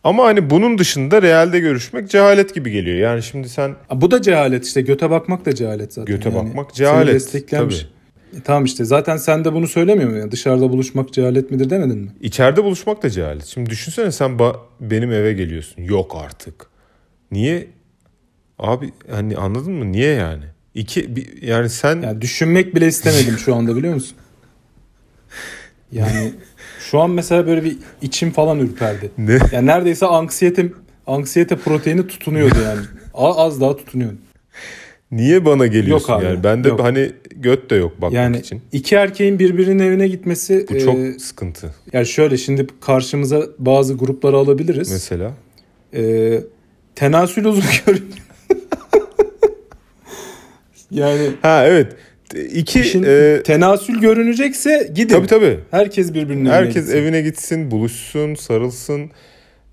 Ama 0.04 0.26
hani 0.26 0.50
bunun 0.50 0.78
dışında 0.78 1.22
realde 1.22 1.60
görüşmek 1.60 2.10
cehalet 2.10 2.56
gibi 2.56 2.72
geliyor. 2.72 2.98
Yani 2.98 3.24
şimdi 3.24 3.50
sen 3.50 3.76
Bu 3.96 4.12
da 4.12 4.22
cehalet 4.22 4.66
işte 4.66 4.82
göte 4.82 5.10
bakmak 5.10 5.46
da 5.46 5.56
cehalet 5.56 5.94
zaten. 5.94 6.16
Göte 6.16 6.30
Yani 6.30 6.48
bakmak 6.48 6.66
seni 6.66 6.76
cehalet, 6.76 7.14
desteklenmiş. 7.14 7.88
E, 8.38 8.42
tamam 8.44 8.66
işte 8.66 8.86
zaten 8.86 9.18
sen 9.18 9.46
de 9.46 9.54
bunu 9.54 9.68
söylemiyor 9.68 10.10
musun? 10.10 10.32
Dışarıda 10.32 10.70
buluşmak 10.70 11.14
cehalet 11.14 11.52
midir 11.52 11.70
demedin 11.70 11.98
mi? 11.98 12.12
içeride 12.22 12.64
buluşmak 12.64 13.04
da 13.04 13.10
cehalet. 13.10 13.46
Şimdi 13.46 13.70
düşünsene 13.70 14.12
sen 14.12 14.32
ba- 14.32 14.56
benim 14.80 15.12
eve 15.12 15.34
geliyorsun. 15.34 15.82
Yok 15.84 16.18
artık. 16.26 16.66
Niye? 17.32 17.68
Abi 18.60 18.92
hani 19.12 19.38
anladın 19.38 19.74
mı? 19.74 19.92
Niye 19.92 20.14
yani? 20.14 20.44
İki 20.76 21.16
bir, 21.16 21.42
yani 21.42 21.70
sen 21.70 22.02
Yani 22.02 22.22
düşünmek 22.22 22.76
bile 22.76 22.88
istemedim 22.88 23.38
şu 23.38 23.56
anda 23.56 23.76
biliyor 23.76 23.94
musun? 23.94 24.18
Yani 25.92 26.34
şu 26.90 27.00
an 27.00 27.10
mesela 27.12 27.48
böyle 27.48 27.64
bir 27.64 27.78
içim 28.02 28.32
falan 28.32 28.60
ürperdi. 28.60 29.12
ne? 29.18 29.40
Yani 29.52 29.66
neredeyse 29.66 30.06
anksiyete 30.06 30.72
anksiyete 31.08 31.56
proteini 31.56 32.08
tutunuyordu 32.08 32.56
yani. 32.66 32.82
Az 33.14 33.62
daha 33.62 33.78
tutunuyordu. 33.78 34.18
Niye 35.16 35.46
bana 35.46 35.68
geliyorsun 35.68 36.14
Yok 36.14 36.22
abi, 36.22 36.26
yani? 36.26 36.44
Bende 36.44 36.68
yok. 36.68 36.80
hani 36.84 37.12
göt 37.36 37.70
de 37.70 37.76
yok 37.76 37.92
bakmak 37.96 38.14
Yani 38.14 38.38
için. 38.40 38.62
iki 38.72 38.96
erkeğin 38.96 39.40
birbirinin 39.40 39.80
evine 39.80 40.08
gitmesi 40.08 40.66
Bu 40.70 40.76
e, 40.76 40.80
çok 40.80 41.22
sıkıntı. 41.22 41.74
yani 41.94 42.06
şöyle 42.06 42.38
şimdi 42.38 42.68
karşımıza 42.82 43.44
bazı 43.60 43.94
grupları 43.94 44.36
alabiliriz. 44.38 44.92
Mesela 44.92 45.32
E, 45.96 46.34
tenasül 46.96 47.46
uzun 47.46 47.64
görünüyor. 47.86 48.08
yani 50.92 51.30
Ha 51.42 51.64
evet. 51.68 51.96
İki 52.54 52.80
işin 52.80 53.04
e, 53.08 53.42
tenasül 53.44 54.00
görünecekse 54.00 54.92
gidin. 54.96 55.14
tabii 55.16 55.28
tabii. 55.28 55.60
Herkes 55.72 56.14
birbirinin 56.14 56.40
evine 56.46 56.50
Herkes 56.54 56.76
gitsin. 56.86 56.98
evine 56.98 57.22
gitsin, 57.22 57.72
buluşsun, 57.72 58.36
sarılsın. 58.36 59.12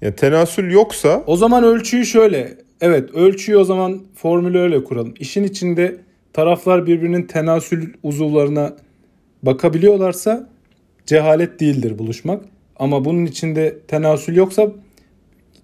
Ya 0.02 0.14
tenasül 0.16 0.70
yoksa 0.70 1.24
O 1.26 1.36
zaman 1.36 1.64
ölçüyü 1.64 2.06
şöyle. 2.06 2.54
Evet 2.80 3.14
ölçüyü 3.14 3.58
o 3.58 3.64
zaman 3.64 4.00
formülü 4.14 4.58
öyle 4.58 4.84
kuralım. 4.84 5.14
İşin 5.20 5.44
içinde 5.44 5.96
taraflar 6.32 6.86
birbirinin 6.86 7.22
tenasül 7.22 7.92
uzuvlarına 8.02 8.76
bakabiliyorlarsa 9.42 10.48
cehalet 11.06 11.60
değildir 11.60 11.98
buluşmak. 11.98 12.44
Ama 12.76 13.04
bunun 13.04 13.26
içinde 13.26 13.78
tenasül 13.88 14.36
yoksa 14.36 14.72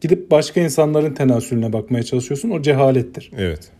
gidip 0.00 0.30
başka 0.30 0.60
insanların 0.60 1.14
tenasülüne 1.14 1.72
bakmaya 1.72 2.02
çalışıyorsun. 2.02 2.50
O 2.50 2.62
cehalettir. 2.62 3.30
Evet. 3.38 3.70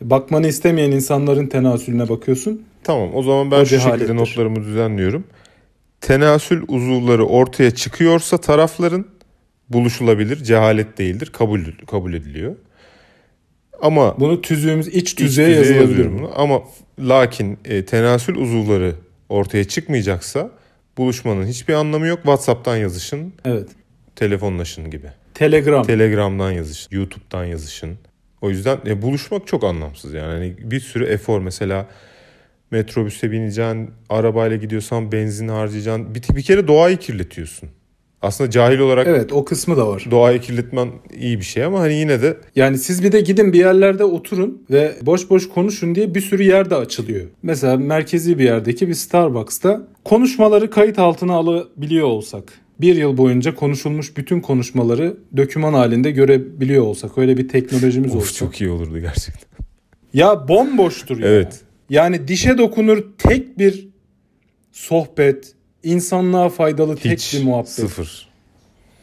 Bakmanı 0.00 0.46
istemeyen 0.46 0.90
insanların 0.90 1.46
tenasülüne 1.46 2.08
bakıyorsun. 2.08 2.62
Tamam 2.84 3.10
o 3.14 3.22
zaman 3.22 3.50
ben 3.50 3.60
O 3.60 3.64
şu 3.64 3.66
şekilde 3.66 3.84
cehalettir. 3.84 4.16
notlarımı 4.16 4.64
düzenliyorum. 4.64 5.24
Tenasül 6.00 6.62
uzuvları 6.68 7.26
ortaya 7.26 7.70
çıkıyorsa 7.70 8.38
tarafların 8.38 9.04
buluşulabilir, 9.68 10.36
cehalet 10.36 10.98
değildir, 10.98 11.30
kabul 11.32 11.60
kabul 11.86 12.14
ediliyor. 12.14 12.56
Ama 13.82 14.20
Bunu 14.20 14.40
tüzüğümüz 14.42 14.88
iç 14.88 14.94
iç 14.96 15.14
tüzüğe 15.14 15.48
yazılabilir. 15.48 16.12
bunu. 16.12 16.30
Ama 16.34 16.62
lakin 16.98 17.58
e, 17.64 17.84
tenasül 17.84 18.34
uzuvları 18.36 18.94
ortaya 19.28 19.64
çıkmayacaksa 19.64 20.50
buluşmanın 20.98 21.46
hiçbir 21.46 21.74
anlamı 21.74 22.06
yok. 22.06 22.16
WhatsApp'tan 22.18 22.76
yazışın, 22.76 23.32
Evet. 23.44 23.68
telefonlaşın 24.16 24.90
gibi. 24.90 25.06
Telegram. 25.34 25.82
Telegram'dan 25.86 26.50
yazışın, 26.50 26.88
YouTube'dan 26.96 27.44
yazışın. 27.44 27.98
O 28.40 28.50
yüzden 28.50 28.78
e, 28.86 29.02
buluşmak 29.02 29.46
çok 29.46 29.64
anlamsız 29.64 30.14
yani. 30.14 30.32
Hani 30.32 30.54
bir 30.70 30.80
sürü 30.80 31.04
efor 31.04 31.40
mesela 31.40 31.86
metrobüse 32.70 33.30
bineceksin, 33.30 33.90
arabayla 34.08 34.56
gidiyorsan 34.56 35.12
benzin 35.12 35.48
harcayacaksın. 35.48 36.14
Bir, 36.14 36.36
bir 36.36 36.42
kere 36.42 36.68
doğayı 36.68 36.96
kirletiyorsun. 36.96 37.68
Aslında 38.24 38.50
cahil 38.50 38.78
olarak 38.78 39.06
evet 39.06 39.32
o 39.32 39.44
kısmı 39.44 39.76
da 39.76 39.88
var. 39.88 40.06
doğayı 40.10 40.40
kirletmen 40.40 40.88
iyi 41.20 41.38
bir 41.38 41.44
şey 41.44 41.64
ama 41.64 41.80
hani 41.80 41.94
yine 41.94 42.22
de 42.22 42.36
Yani 42.56 42.78
siz 42.78 43.02
bir 43.02 43.12
de 43.12 43.20
gidin 43.20 43.52
bir 43.52 43.58
yerlerde 43.58 44.04
oturun 44.04 44.62
ve 44.70 44.94
boş 45.02 45.30
boş 45.30 45.48
konuşun 45.48 45.94
diye 45.94 46.14
bir 46.14 46.20
sürü 46.20 46.42
yer 46.42 46.70
de 46.70 46.74
açılıyor. 46.74 47.26
Mesela 47.42 47.76
merkezi 47.76 48.38
bir 48.38 48.44
yerdeki 48.44 48.88
bir 48.88 48.94
Starbucks'ta 48.94 49.82
konuşmaları 50.04 50.70
kayıt 50.70 50.98
altına 50.98 51.34
alabiliyor 51.34 52.06
olsak. 52.06 52.52
Bir 52.80 52.96
yıl 52.96 53.16
boyunca 53.16 53.54
konuşulmuş 53.54 54.16
bütün 54.16 54.40
konuşmaları 54.40 55.16
döküman 55.36 55.74
halinde 55.74 56.10
görebiliyor 56.10 56.84
olsak. 56.84 57.18
Öyle 57.18 57.36
bir 57.36 57.48
teknolojimiz 57.48 58.16
of, 58.16 58.22
olsa. 58.22 58.34
çok 58.34 58.60
iyi 58.60 58.70
olurdu 58.70 58.98
gerçekten. 58.98 59.66
Ya 60.14 60.48
bomboştur 60.48 61.18
ya. 61.18 61.28
Evet. 61.28 61.60
Yani 61.90 62.28
dişe 62.28 62.58
dokunur 62.58 63.04
tek 63.18 63.58
bir 63.58 63.88
sohbet, 64.72 65.53
insanlığa 65.84 66.48
faydalı 66.48 66.96
tek 66.96 67.12
Hiç 67.12 67.34
bir 67.34 67.44
muhabbet 67.44 67.68
sıfır. 67.68 68.28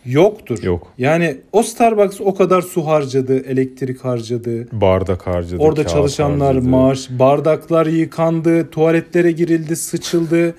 yoktur. 0.05 0.63
Yok. 0.63 0.93
Yani 0.97 1.37
o 1.51 1.63
Starbucks 1.63 2.21
o 2.21 2.35
kadar 2.35 2.61
su 2.61 2.87
harcadı, 2.87 3.39
elektrik 3.45 4.05
harcadı. 4.05 4.67
Bardak 4.81 5.27
harcadı. 5.27 5.61
Orada 5.61 5.87
çalışanlar 5.87 6.47
harcadı. 6.55 6.69
maaş, 6.69 7.09
bardaklar 7.09 7.85
yıkandı, 7.85 8.69
tuvaletlere 8.69 9.31
girildi, 9.31 9.75
sıçıldı. 9.75 10.55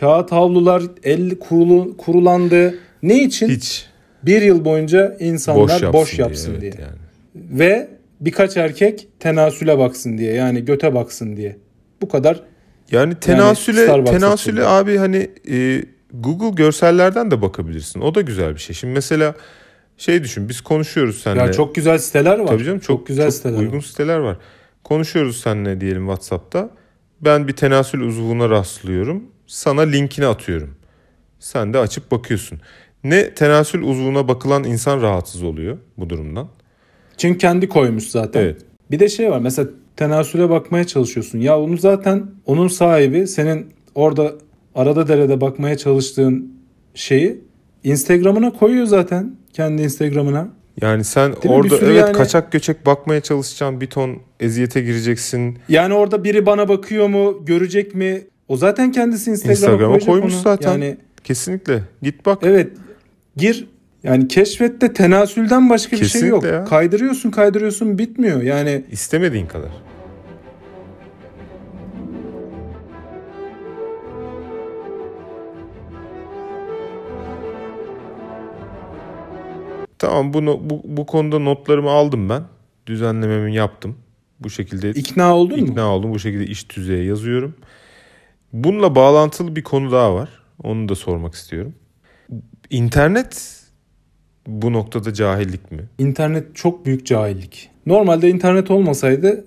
Kağıt 0.00 0.32
havlular 0.32 0.82
el 1.04 1.38
kurulu, 1.38 1.96
kurulandı. 1.96 2.78
Ne 3.02 3.22
için? 3.22 3.48
Hiç 3.48 3.86
Bir 4.22 4.42
yıl 4.42 4.64
boyunca 4.64 5.16
insanlar 5.20 5.92
boş 5.92 6.18
yapsın, 6.18 6.50
evet 6.50 6.60
diye. 6.60 6.72
Yani. 6.80 6.96
Ve 7.34 7.88
birkaç 8.20 8.56
erkek 8.56 9.08
tenasüle 9.20 9.78
baksın 9.78 10.18
diye. 10.18 10.32
Yani 10.32 10.64
göte 10.64 10.94
baksın 10.94 11.36
diye. 11.36 11.56
Bu 12.02 12.08
kadar. 12.08 12.42
Yani 12.90 13.14
tenasüle 13.14 13.84
Starbucks'a 13.84 14.18
tenasüle 14.18 14.66
abi 14.66 14.96
hani 14.96 15.30
e, 15.50 15.84
Google 16.12 16.50
görsellerden 16.50 17.30
de 17.30 17.42
bakabilirsin. 17.42 18.00
O 18.00 18.14
da 18.14 18.20
güzel 18.20 18.54
bir 18.54 18.60
şey. 18.60 18.76
Şimdi 18.76 18.94
mesela 18.94 19.34
şey 19.96 20.22
düşün 20.22 20.48
biz 20.48 20.60
konuşuyoruz 20.60 21.20
seninle. 21.22 21.42
Ya 21.42 21.52
çok 21.52 21.74
güzel 21.74 21.98
siteler 21.98 22.38
var. 22.38 22.46
Tabii 22.46 22.64
canım 22.64 22.78
çok, 22.78 23.06
güzel 23.06 23.26
çok 23.26 23.34
siteler 23.34 23.58
uygun 23.58 23.76
var. 23.76 23.82
siteler 23.82 24.18
var. 24.18 24.36
Konuşuyoruz 24.84 25.40
seninle 25.40 25.80
diyelim 25.80 26.06
WhatsApp'ta. 26.06 26.70
Ben 27.20 27.48
bir 27.48 27.52
tenasül 27.52 28.00
uzvuna 28.00 28.50
rastlıyorum. 28.50 29.22
Sana 29.46 29.80
linkini 29.80 30.26
atıyorum. 30.26 30.74
Sen 31.38 31.72
de 31.72 31.78
açıp 31.78 32.10
bakıyorsun. 32.10 32.60
Ne 33.04 33.34
tenasül 33.34 33.82
uzvuna 33.82 34.28
bakılan 34.28 34.64
insan 34.64 35.02
rahatsız 35.02 35.42
oluyor 35.42 35.78
bu 35.96 36.10
durumdan. 36.10 36.48
Çünkü 37.16 37.38
kendi 37.38 37.68
koymuş 37.68 38.04
zaten. 38.04 38.40
Evet. 38.40 38.62
Bir 38.90 38.98
de 38.98 39.08
şey 39.08 39.30
var 39.30 39.38
mesela 39.38 39.68
tenasüle 39.96 40.50
bakmaya 40.50 40.86
çalışıyorsun. 40.86 41.38
Ya 41.38 41.60
onu 41.60 41.76
zaten 41.76 42.26
onun 42.46 42.68
sahibi 42.68 43.26
senin 43.26 43.66
orada 43.94 44.32
arada 44.74 45.08
derede 45.08 45.40
bakmaya 45.40 45.76
çalıştığın 45.76 46.52
şeyi 46.94 47.40
Instagram'ına 47.84 48.52
koyuyor 48.52 48.86
zaten. 48.86 49.36
Kendi 49.52 49.82
Instagram'ına. 49.82 50.48
Yani 50.82 51.04
sen? 51.04 51.32
Bir 51.44 51.48
orada 51.48 51.76
evet 51.76 52.00
yani- 52.00 52.12
kaçak 52.12 52.52
göçek 52.52 52.86
bakmaya 52.86 53.20
çalışacaksın. 53.20 53.80
Bir 53.80 53.86
ton 53.86 54.16
eziyete 54.40 54.80
gireceksin. 54.80 55.58
Yani 55.68 55.94
orada 55.94 56.24
biri 56.24 56.46
bana 56.46 56.68
bakıyor 56.68 57.08
mu, 57.08 57.42
görecek 57.46 57.94
mi? 57.94 58.24
O 58.48 58.56
zaten 58.56 58.92
kendisi 58.92 59.30
Instagram'a, 59.30 59.54
Instagram'a 59.54 59.98
koymuş 59.98 60.34
onu. 60.34 60.40
zaten. 60.40 60.72
Yani 60.72 60.96
Kesinlikle. 61.24 61.82
Git 62.02 62.26
bak. 62.26 62.38
evet 62.42 62.72
gir 63.36 63.68
yani 64.06 64.28
keşfette 64.28 64.92
tenasülden 64.92 65.70
başka 65.70 65.96
bir 65.96 66.04
şey 66.06 66.20
yok. 66.28 66.42
Kesinlikle 66.42 66.62
ya. 66.62 66.64
Kaydırıyorsun 66.64 67.30
kaydırıyorsun 67.30 67.98
bitmiyor. 67.98 68.42
Yani 68.42 68.84
İstemediğin 68.90 69.46
kadar. 69.46 69.70
Tamam 79.98 80.32
bunu 80.32 80.60
bu, 80.70 80.82
bu 80.84 81.06
konuda 81.06 81.38
notlarımı 81.38 81.90
aldım 81.90 82.28
ben. 82.28 82.42
Düzenlememi 82.86 83.54
yaptım. 83.54 83.96
Bu 84.40 84.50
şekilde 84.50 84.90
ikna 84.90 85.36
oldun 85.36 85.60
mu? 85.60 85.66
ikna 85.66 85.94
oldum. 85.94 86.10
Bu 86.10 86.18
şekilde 86.18 86.46
iş 86.46 86.64
tüzeye 86.64 87.04
yazıyorum. 87.04 87.54
Bununla 88.52 88.94
bağlantılı 88.94 89.56
bir 89.56 89.62
konu 89.62 89.92
daha 89.92 90.14
var. 90.14 90.28
Onu 90.62 90.88
da 90.88 90.94
sormak 90.94 91.34
istiyorum. 91.34 91.74
İnternet 92.70 93.62
bu 94.46 94.72
noktada 94.72 95.14
cahillik 95.14 95.72
mi? 95.72 95.84
İnternet 95.98 96.56
çok 96.56 96.86
büyük 96.86 97.06
cahillik. 97.06 97.70
Normalde 97.86 98.30
internet 98.30 98.70
olmasaydı 98.70 99.44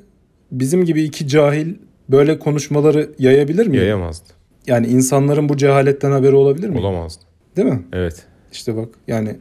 bizim 0.52 0.86
gibi 0.86 1.04
iki 1.04 1.28
cahil 1.28 1.74
böyle 2.10 2.40
konuşmaları 2.40 3.10
yayabilir 3.20 3.68
mi? 3.68 3.78
Yayamazdı. 3.78 4.30
Yani 4.68 4.88
insanların 4.88 5.50
bu 5.50 5.58
cehaletten 5.58 6.12
haberi 6.12 6.36
olabilir 6.36 6.70
mi? 6.70 6.80
Olamazdı. 6.80 7.24
Değil 7.58 7.68
mi? 7.68 7.82
Evet. 7.94 8.26
İşte 8.52 8.76
bak 8.78 8.90
yani 9.08 9.36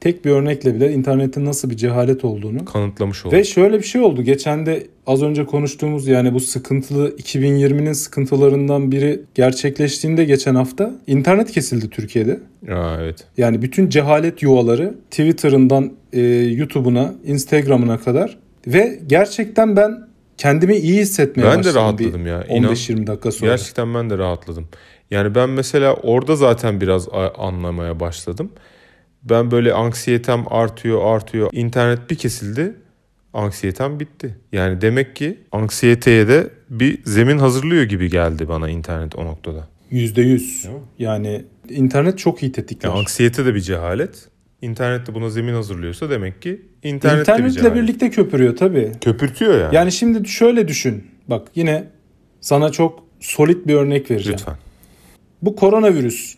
tek 0.00 0.24
bir 0.24 0.30
örnekle 0.30 0.74
bile 0.74 0.92
internetin 0.92 1.44
nasıl 1.44 1.70
bir 1.70 1.76
cehalet 1.76 2.24
olduğunu 2.24 2.64
Kanıtlamış 2.64 3.26
oldu. 3.26 3.36
Ve 3.36 3.44
şöyle 3.44 3.78
bir 3.78 3.84
şey 3.84 4.00
oldu. 4.00 4.22
Geçen 4.22 4.66
de 4.66 4.86
az 5.10 5.22
önce 5.22 5.46
konuştuğumuz 5.46 6.06
yani 6.06 6.34
bu 6.34 6.40
sıkıntılı 6.40 7.10
2020'nin 7.16 7.92
sıkıntılarından 7.92 8.92
biri 8.92 9.20
gerçekleştiğinde 9.34 10.24
geçen 10.24 10.54
hafta 10.54 10.90
internet 11.06 11.50
kesildi 11.52 11.90
Türkiye'de. 11.90 12.40
Aa, 12.72 12.96
evet. 13.00 13.24
Yani 13.36 13.62
bütün 13.62 13.88
cehalet 13.88 14.42
yuvaları 14.42 14.94
Twitter'ından 15.10 15.92
e, 16.12 16.20
YouTube'una, 16.36 17.14
Instagram'ına 17.24 17.98
kadar 17.98 18.38
ve 18.66 19.00
gerçekten 19.06 19.76
ben 19.76 20.08
kendimi 20.38 20.76
iyi 20.76 21.00
hissetmeye 21.00 21.46
Ben 21.46 21.54
de 21.54 21.58
başladım. 21.58 21.76
rahatladım 21.82 22.24
bir 22.24 22.30
ya. 22.30 22.44
İnan- 22.44 22.72
15-20 22.72 23.06
dakika 23.06 23.30
sonra. 23.30 23.50
Gerçekten 23.50 23.94
ben 23.94 24.10
de 24.10 24.18
rahatladım. 24.18 24.68
Yani 25.10 25.34
ben 25.34 25.50
mesela 25.50 25.94
orada 25.94 26.36
zaten 26.36 26.80
biraz 26.80 27.08
anlamaya 27.38 28.00
başladım. 28.00 28.50
Ben 29.22 29.50
böyle 29.50 29.72
anksiyetem 29.72 30.44
artıyor 30.50 31.14
artıyor. 31.14 31.48
İnternet 31.52 32.10
bir 32.10 32.16
kesildi. 32.16 32.74
Anksiyetem 33.34 34.00
bitti. 34.00 34.36
Yani 34.52 34.80
demek 34.80 35.16
ki 35.16 35.38
anksiyeteye 35.52 36.28
de 36.28 36.50
bir 36.70 36.98
zemin 37.04 37.38
hazırlıyor 37.38 37.82
gibi 37.82 38.10
geldi 38.10 38.48
bana 38.48 38.68
internet 38.68 39.16
o 39.16 39.24
noktada. 39.24 39.68
%100. 39.92 40.16
Değil 40.16 40.74
mi? 40.74 40.80
Yani 40.98 41.44
internet 41.68 42.18
çok 42.18 42.42
iyi 42.42 42.52
tetikler. 42.52 42.88
Yani 42.88 42.98
anksiyete 42.98 43.46
de 43.46 43.54
bir 43.54 43.60
cehalet. 43.60 44.28
İnternet 44.62 45.06
de 45.06 45.14
buna 45.14 45.30
zemin 45.30 45.54
hazırlıyorsa 45.54 46.10
demek 46.10 46.42
ki 46.42 46.62
internet 46.82 47.14
de 47.14 47.16
bir 47.16 47.20
İnternetle 47.20 47.60
cehalet. 47.60 47.74
birlikte 47.82 48.10
köpürüyor 48.10 48.56
tabii. 48.56 48.92
Köpürtüyor 49.00 49.60
yani. 49.60 49.74
Yani 49.74 49.92
şimdi 49.92 50.28
şöyle 50.28 50.68
düşün. 50.68 51.04
Bak 51.28 51.48
yine 51.54 51.84
sana 52.40 52.72
çok 52.72 53.04
solit 53.20 53.66
bir 53.66 53.74
örnek 53.74 54.10
vereceğim. 54.10 54.38
Lütfen. 54.38 54.56
Bu 55.42 55.56
koronavirüs 55.56 56.34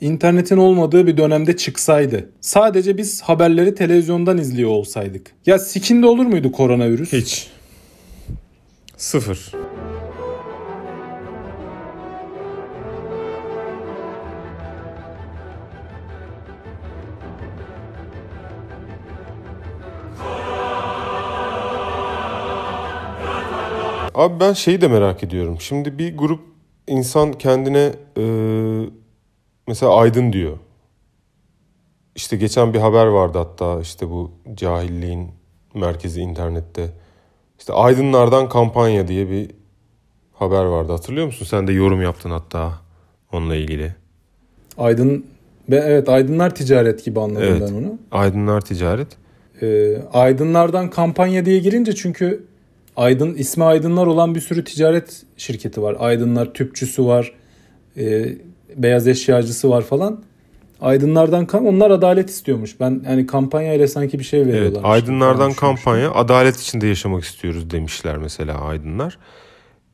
internetin 0.00 0.56
olmadığı 0.56 1.06
bir 1.06 1.16
dönemde 1.16 1.56
çıksaydı. 1.56 2.30
Sadece 2.40 2.98
biz 2.98 3.22
haberleri 3.22 3.74
televizyondan 3.74 4.38
izliyor 4.38 4.70
olsaydık. 4.70 5.32
Ya 5.46 5.58
sikinde 5.58 6.06
olur 6.06 6.26
muydu 6.26 6.52
koronavirüs? 6.52 7.12
Hiç. 7.12 7.48
Sıfır. 8.96 9.52
Abi 24.14 24.40
ben 24.40 24.52
şeyi 24.52 24.80
de 24.80 24.88
merak 24.88 25.22
ediyorum. 25.22 25.56
Şimdi 25.60 25.98
bir 25.98 26.16
grup 26.16 26.40
insan 26.86 27.32
kendine 27.32 27.92
e, 28.16 28.24
mesela 29.70 29.96
aydın 29.96 30.32
diyor. 30.32 30.56
İşte 32.14 32.36
geçen 32.36 32.74
bir 32.74 32.78
haber 32.78 33.06
vardı 33.06 33.38
hatta 33.38 33.80
işte 33.80 34.10
bu 34.10 34.30
cahilliğin 34.54 35.28
merkezi 35.74 36.20
internette. 36.20 36.88
İşte 37.58 37.72
aydınlardan 37.72 38.48
kampanya 38.48 39.08
diye 39.08 39.30
bir 39.30 39.50
haber 40.32 40.64
vardı 40.64 40.92
hatırlıyor 40.92 41.26
musun? 41.26 41.46
Sen 41.50 41.66
de 41.66 41.72
yorum 41.72 42.02
yaptın 42.02 42.30
hatta 42.30 42.72
onunla 43.32 43.54
ilgili. 43.56 43.94
Aydın 44.78 45.24
ve 45.70 45.76
evet 45.76 46.08
aydınlar 46.08 46.54
ticaret 46.54 47.04
gibi 47.04 47.20
anladım 47.20 47.42
Evet. 47.48 47.62
ben 47.68 47.74
onu. 47.74 47.98
Aydınlar 48.10 48.60
Ticaret. 48.60 49.08
Ee, 49.62 49.96
aydınlardan 50.12 50.90
kampanya 50.90 51.44
diye 51.44 51.58
girince 51.58 51.94
çünkü 51.94 52.44
Aydın 52.96 53.34
ismi 53.34 53.64
Aydınlar 53.64 54.06
olan 54.06 54.34
bir 54.34 54.40
sürü 54.40 54.64
ticaret 54.64 55.22
şirketi 55.36 55.82
var. 55.82 55.96
Aydınlar 55.98 56.54
tüpçüsü 56.54 57.04
var. 57.06 57.32
e, 57.96 58.26
beyaz 58.76 59.08
eşyacısı 59.08 59.70
var 59.70 59.82
falan. 59.82 60.22
Aydınlardan 60.80 61.46
kam 61.46 61.66
onlar 61.66 61.90
adalet 61.90 62.30
istiyormuş. 62.30 62.80
Ben 62.80 63.02
yani 63.08 63.26
kampanya 63.26 63.74
ile 63.74 63.86
sanki 63.88 64.18
bir 64.18 64.24
şey 64.24 64.40
Evet, 64.42 64.52
veriyorlar. 64.54 64.80
aydınlardan 64.84 65.52
kampanya 65.52 66.12
adalet 66.12 66.60
içinde 66.60 66.86
yaşamak 66.86 67.24
istiyoruz 67.24 67.70
demişler 67.70 68.16
mesela 68.16 68.60
aydınlar. 68.60 69.18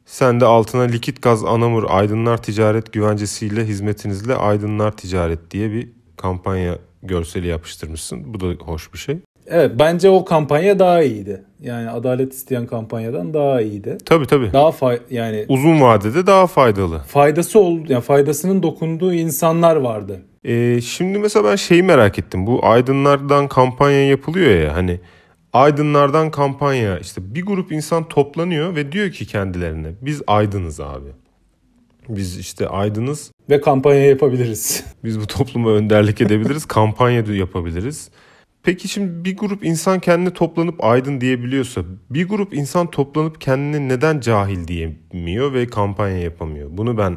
Sen 0.07 0.41
de 0.41 0.45
altına 0.45 0.83
likit 0.83 1.23
gaz 1.23 1.45
anamur 1.45 1.85
aydınlar 1.89 2.43
ticaret 2.43 2.93
güvencesiyle 2.93 3.65
hizmetinizle 3.65 4.35
aydınlar 4.35 4.97
ticaret 4.97 5.51
diye 5.51 5.71
bir 5.73 5.89
kampanya 6.17 6.79
görseli 7.03 7.47
yapıştırmışsın. 7.47 8.35
Bu 8.35 8.41
da 8.41 8.65
hoş 8.65 8.93
bir 8.93 8.99
şey. 8.99 9.19
Evet 9.47 9.73
bence 9.79 10.11
o 10.11 10.25
kampanya 10.25 10.79
daha 10.79 11.03
iyiydi. 11.03 11.43
Yani 11.61 11.91
adalet 11.91 12.33
isteyen 12.33 12.67
kampanyadan 12.67 13.35
daha 13.35 13.61
iyiydi. 13.61 13.99
Tabii 14.05 14.27
tabii. 14.27 14.53
Daha 14.53 14.73
fay 14.73 14.99
yani 15.11 15.45
Uzun 15.49 15.81
vadede 15.81 16.27
daha 16.27 16.47
faydalı. 16.47 16.99
faydası 16.99 17.59
oldu 17.59 17.93
yani 17.93 18.03
faydasının 18.03 18.63
dokunduğu 18.63 19.13
insanlar 19.13 19.77
vardı. 19.77 20.23
Ee, 20.45 20.81
şimdi 20.81 21.19
mesela 21.19 21.45
ben 21.51 21.57
şeyi 21.57 21.83
merak 21.83 22.19
ettim. 22.19 22.47
Bu 22.47 22.67
aydınlardan 22.67 23.49
kampanya 23.49 24.07
yapılıyor 24.09 24.51
ya 24.61 24.75
hani 24.77 25.01
aydınlardan 25.53 26.31
kampanya 26.31 26.99
işte 26.99 27.35
bir 27.35 27.47
grup 27.47 27.73
insan 27.73 28.09
toplanıyor 28.09 28.77
ve 28.77 28.93
diyor 28.93 29.11
ki 29.11 29.27
kendilerine 29.27 29.89
biz 30.03 30.23
aydınız 30.27 30.81
abi. 30.81 31.09
Biz 32.09 32.39
işte 32.39 32.69
aydınız. 32.69 33.31
Ve 33.51 33.61
kampanya 33.61 34.07
yapabiliriz. 34.07 34.85
Biz 35.05 35.21
bu 35.21 35.27
topluma 35.27 35.71
önderlik 35.71 36.21
edebiliriz. 36.21 36.65
kampanya 36.65 37.23
yapabiliriz. 37.35 38.11
Peki 38.67 38.89
şimdi 38.89 39.25
bir 39.25 39.37
grup 39.37 39.65
insan 39.65 40.01
kendine 40.01 40.33
toplanıp 40.33 40.85
aydın 40.85 41.21
diyebiliyorsa 41.21 41.83
bir 42.11 42.29
grup 42.29 42.55
insan 42.55 42.91
toplanıp 42.91 43.41
kendini 43.41 43.89
neden 43.89 44.21
cahil 44.21 44.69
diyemiyor 44.69 45.53
ve 45.53 45.67
kampanya 45.67 46.19
yapamıyor? 46.19 46.69
Bunu 46.73 46.99
ben 46.99 47.17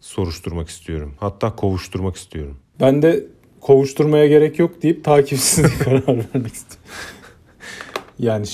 soruşturmak 0.00 0.68
istiyorum. 0.68 1.14
Hatta 1.20 1.56
kovuşturmak 1.56 2.16
istiyorum. 2.16 2.56
Ben 2.80 3.02
de 3.02 3.24
kovuşturmaya 3.60 4.26
gerek 4.26 4.58
yok 4.58 4.82
deyip 4.82 5.04
takipsiz 5.04 5.78
karar 5.84 6.06
vermek 6.06 6.52
istiyorum. 6.52 6.88
Yani 8.18 8.46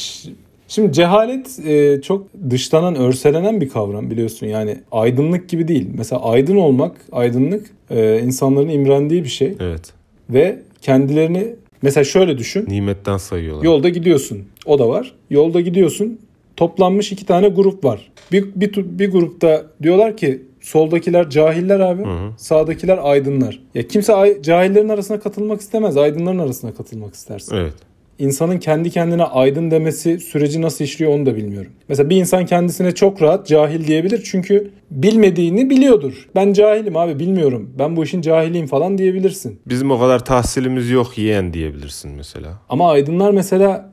şimdi 0.69 0.93
cehalet 0.93 1.59
e, 1.67 2.03
çok 2.03 2.27
dışlanan, 2.51 2.95
örselenen 2.95 3.61
bir 3.61 3.69
kavram 3.69 4.11
biliyorsun. 4.11 4.47
Yani 4.47 4.81
aydınlık 4.93 5.49
gibi 5.49 5.69
değil. 5.69 5.89
Mesela 5.95 6.23
aydın 6.23 6.57
olmak, 6.57 6.97
aydınlık 7.13 7.71
e, 7.91 8.21
insanların 8.21 8.69
imrendiği 8.69 9.25
bir 9.25 9.29
şey 9.29 9.57
Evet. 9.61 9.93
ve 10.31 10.63
kendilerini 10.83 11.60
mesela 11.83 12.05
şöyle 12.05 12.39
düşün. 12.39 12.65
Nimetten 12.69 13.17
sayıyorlar. 13.17 13.65
Yolda 13.65 13.89
gidiyorsun. 13.89 14.39
O 14.67 14.79
da 14.79 14.89
var. 14.89 15.15
Yolda 15.31 15.61
gidiyorsun. 15.61 16.19
Toplanmış 16.57 17.13
iki 17.13 17.27
tane 17.27 17.49
grup 17.49 17.85
var. 17.85 18.13
Bir, 18.33 18.45
bir, 18.57 18.75
bir 18.77 19.11
grupta 19.13 19.67
diyorlar 19.83 20.17
ki 20.17 20.43
soldakiler 20.61 21.31
cahiller 21.31 21.81
abi. 21.81 22.03
hı. 22.03 22.31
Sağdakiler 22.37 22.99
aydınlar. 23.03 23.63
Ya 23.75 23.89
kimse 23.89 24.15
ay- 24.15 24.43
cahillerin 24.43 24.89
arasına 24.89 25.21
katılmak 25.21 25.61
istemez. 25.61 25.97
Aydınların 25.97 26.39
arasına 26.39 26.75
katılmak 26.75 27.15
istersin. 27.15 27.57
Evet. 27.57 27.75
İnsanın 28.21 28.59
kendi 28.59 28.91
kendine 28.91 29.25
aydın 29.25 29.71
demesi 29.71 30.21
süreci 30.21 30.63
nasıl 30.63 30.85
işliyor 30.85 31.13
onu 31.15 31.27
da 31.27 31.37
bilmiyorum. 31.37 31.73
Mesela 31.89 32.11
bir 32.11 32.17
insan 32.17 32.47
kendisine 32.47 32.93
çok 32.93 33.23
rahat 33.23 33.47
cahil 33.47 33.87
diyebilir. 33.87 34.23
Çünkü 34.31 34.71
bilmediğini 34.91 35.71
biliyordur. 35.71 36.29
Ben 36.35 36.53
cahilim 36.53 36.97
abi 36.97 37.19
bilmiyorum. 37.19 37.71
Ben 37.79 37.97
bu 37.97 38.05
işin 38.05 38.21
cahiliyim 38.21 38.67
falan 38.67 38.99
diyebilirsin. 38.99 39.61
Bizim 39.67 39.91
o 39.91 39.99
kadar 39.99 40.25
tahsilimiz 40.25 40.91
yok 40.91 41.19
yeğen 41.19 41.53
diyebilirsin 41.53 42.11
mesela. 42.11 42.59
Ama 42.69 42.91
aydınlar 42.91 43.31
mesela 43.31 43.93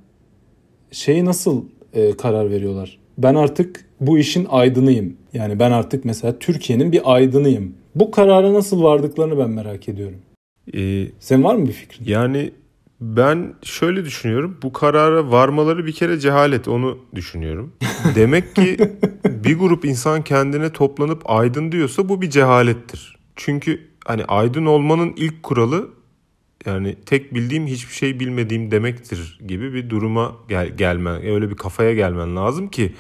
şeyi 0.92 1.26
nasıl 1.26 1.64
e, 1.94 2.18
karar 2.18 2.50
veriyorlar? 2.52 2.98
Ben 3.18 3.36
artık 3.36 3.86
bu 4.02 4.20
işin 4.20 4.48
aydınıyım. 4.50 5.18
Yani 5.34 5.60
ben 5.60 5.72
artık 5.72 6.06
mesela 6.06 6.40
Türkiye'nin 6.40 6.92
bir 6.92 7.02
aydınıyım. 7.16 7.74
Bu 7.96 8.12
karara 8.12 8.54
nasıl 8.54 8.84
vardıklarını 8.84 9.38
ben 9.38 9.50
merak 9.50 9.90
ediyorum. 9.90 10.20
Ee, 10.74 11.06
Senin 11.20 11.44
var 11.44 11.56
mı 11.56 11.68
bir 11.68 11.72
fikrin? 11.72 12.06
yani 12.06 12.52
ben 13.02 13.56
şöyle 13.64 14.06
düşünüyorum. 14.06 14.58
Bu 14.64 14.74
karara 14.74 15.32
varmaları 15.32 15.86
bir 15.86 15.92
kere 15.92 16.20
cehalet 16.20 16.68
onu 16.68 16.98
düşünüyorum. 17.16 17.74
Demek 18.16 18.56
ki 18.56 18.78
bir 19.26 19.60
grup 19.60 19.86
insan 19.86 20.24
kendine 20.24 20.74
toplanıp 20.74 21.22
aydın 21.26 21.72
diyorsa 21.72 22.10
bu 22.10 22.22
bir 22.22 22.30
cehalettir. 22.30 23.18
Çünkü 23.36 23.88
hani 24.06 24.26
aydın 24.26 24.66
olmanın 24.66 25.14
ilk 25.18 25.44
kuralı 25.44 25.90
yani 26.66 26.96
tek 27.06 27.34
bildiğim 27.34 27.68
hiçbir 27.68 27.94
şey 27.94 28.20
bilmediğim 28.20 28.72
demektir 28.72 29.40
gibi 29.48 29.74
bir 29.74 29.90
duruma 29.90 30.36
gel 30.50 30.78
gelmen 30.78 31.26
öyle 31.26 31.50
bir 31.50 31.56
kafaya 31.56 31.94
gelmen 31.94 32.36
lazım 32.36 32.68
ki 32.68 32.94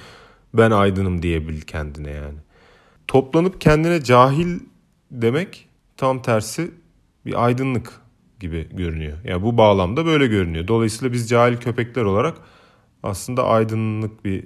ben 0.54 0.72
aydınım 0.72 1.22
diyebil 1.22 1.62
kendine 1.62 2.12
yani. 2.12 2.38
Toplanıp 3.08 3.62
kendine 3.62 4.04
cahil 4.04 4.60
demek 5.12 5.68
tam 5.98 6.22
tersi 6.22 6.72
bir 7.26 7.46
aydınlık 7.46 7.94
gibi 8.40 8.68
görünüyor. 8.72 9.18
Yani 9.24 9.44
bu 9.44 9.58
bağlamda 9.58 10.06
böyle 10.06 10.28
görünüyor. 10.28 10.68
Dolayısıyla 10.68 11.14
biz 11.14 11.30
cahil 11.30 11.58
köpekler 11.58 12.04
olarak 12.04 12.38
aslında 13.04 13.44
aydınlık 13.48 14.26
bir 14.26 14.44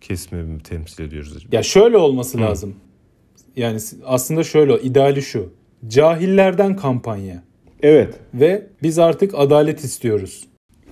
kesimi 0.00 0.42
mi 0.42 0.62
temsil 0.62 1.04
ediyoruz. 1.04 1.46
Ya 1.52 1.62
şöyle 1.62 1.96
olması 1.96 2.40
lazım. 2.40 2.74
Yani 3.56 3.78
aslında 4.04 4.44
şöyle 4.44 4.80
ideali 4.80 5.22
şu. 5.22 5.52
Cahillerden 5.86 6.76
kampanya 6.76 7.42
Evet. 7.82 8.14
ve 8.34 8.66
biz 8.82 8.98
artık 8.98 9.34
adalet 9.34 9.84
istiyoruz. 9.84 10.44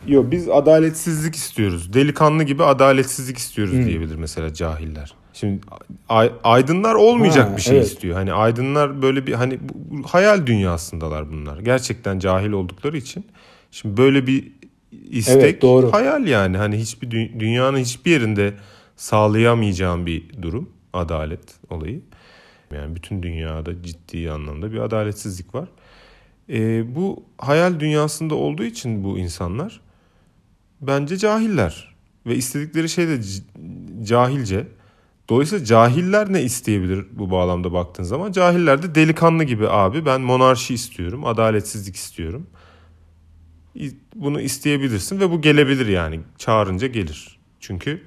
Yok 0.07 0.31
biz 0.31 0.49
adaletsizlik 0.49 1.35
istiyoruz. 1.35 1.93
Delikanlı 1.93 2.43
gibi 2.43 2.65
adaletsizlik 2.65 3.39
istiyoruz 3.39 3.87
diyebilir 3.87 4.17
mesela 4.17 4.55
cahiller. 4.55 5.15
Şimdi 5.33 5.61
ay- 6.09 6.33
aydınlar 6.45 6.95
olmayacak 6.95 7.51
Ha, 7.51 7.57
bir 7.57 7.63
şey 7.63 7.77
evet. 7.77 7.87
istiyor. 7.87 8.15
Hani 8.15 8.33
aydınlar 8.33 9.03
böyle 9.03 9.27
bir 9.27 9.33
hani 9.33 9.59
hayal 10.07 10.47
dünyasındalar 10.47 11.33
bunlar. 11.33 11.59
Gerçekten 11.59 12.19
cahil 12.19 12.51
oldukları 12.53 12.97
için. 12.97 13.27
Şimdi 13.71 13.97
böyle 13.97 14.27
bir 14.27 14.53
istek 15.11 15.43
Evet, 15.43 15.63
doğru. 15.63 15.93
hayal 15.93 16.27
yani. 16.27 16.57
Hani 16.57 16.77
hiçbir 16.79 17.11
dü- 17.11 17.41
dünyanın 17.41 17.79
hiçbir 17.79 18.11
yerinde 18.11 18.55
sağlayamayacağım 18.97 20.07
bir 20.07 20.43
durum 20.43 20.71
adalet 20.93 21.55
olayı. 21.71 22.01
Yani 22.75 22.95
bütün 22.97 23.23
dünyada 23.23 23.83
ciddi 23.83 24.31
anlamda 24.31 24.73
bir 24.73 24.79
adaletsizlik 24.79 25.55
var. 25.55 25.69
Ee, 26.51 26.95
bu 26.97 27.23
hayal 27.39 27.81
dünyasında 27.81 28.35
olduğu 28.35 28.65
için 28.65 29.05
bu 29.05 29.19
insanlar 29.19 29.81
bence 30.81 31.17
cahiller 31.17 31.95
ve 32.27 32.35
istedikleri 32.37 32.89
şey 32.89 33.09
de 33.09 33.21
cahilce. 34.05 34.67
Dolayısıyla 35.33 35.65
cahiller 35.65 36.33
ne 36.33 36.43
isteyebilir 36.43 37.07
bu 37.13 37.31
bağlamda 37.31 37.73
baktığın 37.73 38.03
zaman? 38.05 38.33
Cahiller 38.33 38.83
de 38.83 38.95
delikanlı 38.95 39.45
gibi 39.45 39.69
abi 39.69 40.07
ben 40.07 40.21
monarşi 40.21 40.75
istiyorum, 40.75 41.27
adaletsizlik 41.27 41.97
istiyorum. 41.97 42.47
Bunu 44.15 44.41
isteyebilirsin 44.41 45.21
ve 45.21 45.31
bu 45.31 45.41
gelebilir 45.41 45.87
yani. 45.87 46.21
Çağırınca 46.39 46.87
gelir. 46.87 47.39
Çünkü 47.61 48.03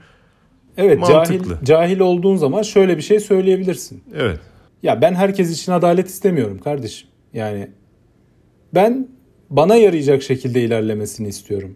Evet 0.78 1.08
cahil, 1.08 1.40
Mantıklı. 1.40 1.60
cahil 1.66 2.00
olduğun 2.00 2.36
zaman 2.36 2.62
şöyle 2.62 2.98
bir 2.98 3.02
şey 3.02 3.20
söyleyebilirsin. 3.20 4.04
evet 4.16 4.40
Ya 4.84 5.02
ben 5.02 5.14
herkes 5.14 5.52
için 5.60 5.72
adalet 5.72 6.08
istemiyorum 6.08 6.60
kardeşim. 6.64 7.08
Yani 7.34 7.70
ben 8.74 9.08
bana 9.50 9.76
yarayacak 9.76 10.24
şekilde 10.24 10.62
ilerlemesini 10.64 11.28
istiyorum. 11.28 11.76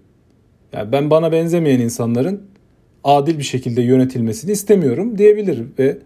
Yani 0.73 0.91
ben 0.91 1.09
bana 1.09 1.31
benzemeyen 1.31 1.79
insanların 1.79 2.49
adil 3.03 3.37
bir 3.37 3.43
şekilde 3.43 3.81
yönetilmesini 3.81 4.51
istemiyorum 4.51 5.17
diyebilir 5.17 5.63
ve 5.79 5.97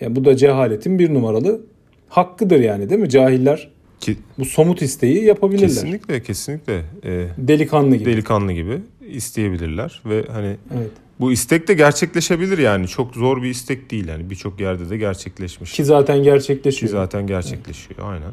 yani 0.00 0.16
bu 0.16 0.24
da 0.24 0.36
cehaletin 0.36 0.98
bir 0.98 1.14
numaralı 1.14 1.60
hakkıdır 2.08 2.60
yani 2.60 2.90
değil 2.90 3.00
mi? 3.00 3.08
Cahiller 3.08 3.70
ki 4.00 4.16
bu 4.38 4.44
somut 4.44 4.82
isteği 4.82 5.24
yapabilirler. 5.24 5.68
kesinlikle 5.68 6.22
kesinlikle 6.22 6.82
e, 7.04 7.26
Delikanlı 7.38 7.96
gibi. 7.96 8.10
delikanlı 8.10 8.52
gibi 8.52 8.78
isteyebilirler 9.08 10.02
ve 10.06 10.24
hani 10.32 10.56
evet. 10.76 10.90
bu 11.20 11.32
istek 11.32 11.68
de 11.68 11.74
gerçekleşebilir 11.74 12.58
yani 12.58 12.88
çok 12.88 13.14
zor 13.14 13.42
bir 13.42 13.48
istek 13.50 13.90
değil 13.90 14.08
yani 14.08 14.30
birçok 14.30 14.60
yerde 14.60 14.90
de 14.90 14.96
gerçekleşmiş. 14.96 15.72
Ki 15.72 15.84
zaten 15.84 16.16
Ki 16.16 16.22
gerçekleşiyor. 16.22 16.92
zaten 16.92 17.26
gerçekleşiyor 17.26 18.00
aynen. 18.12 18.32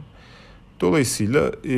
Dolayısıyla 0.81 1.51
e, 1.69 1.75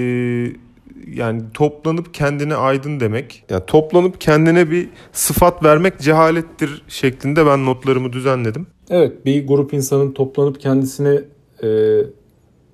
yani 1.13 1.41
toplanıp 1.54 2.13
kendine 2.13 2.56
aydın 2.56 3.00
demek, 3.00 3.44
yani 3.50 3.63
toplanıp 3.68 4.22
kendine 4.22 4.72
bir 4.72 4.89
sıfat 5.12 5.63
vermek 5.63 6.00
cehalettir 6.00 6.84
şeklinde 6.88 7.46
ben 7.46 7.65
notlarımı 7.65 8.13
düzenledim. 8.13 8.68
Evet 8.89 9.26
bir 9.26 9.48
grup 9.48 9.74
insanın 9.74 10.12
toplanıp 10.12 10.60
kendisine 10.60 11.22
e, 11.63 12.00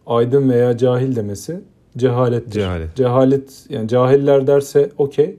aydın 0.06 0.50
veya 0.50 0.78
cahil 0.78 1.16
demesi 1.16 1.62
cehalettir. 1.98 2.52
Cehalet. 2.52 2.96
Cehalet 2.96 3.66
yani 3.70 3.88
cahiller 3.88 4.48
derse 4.48 4.92
okey 4.98 5.36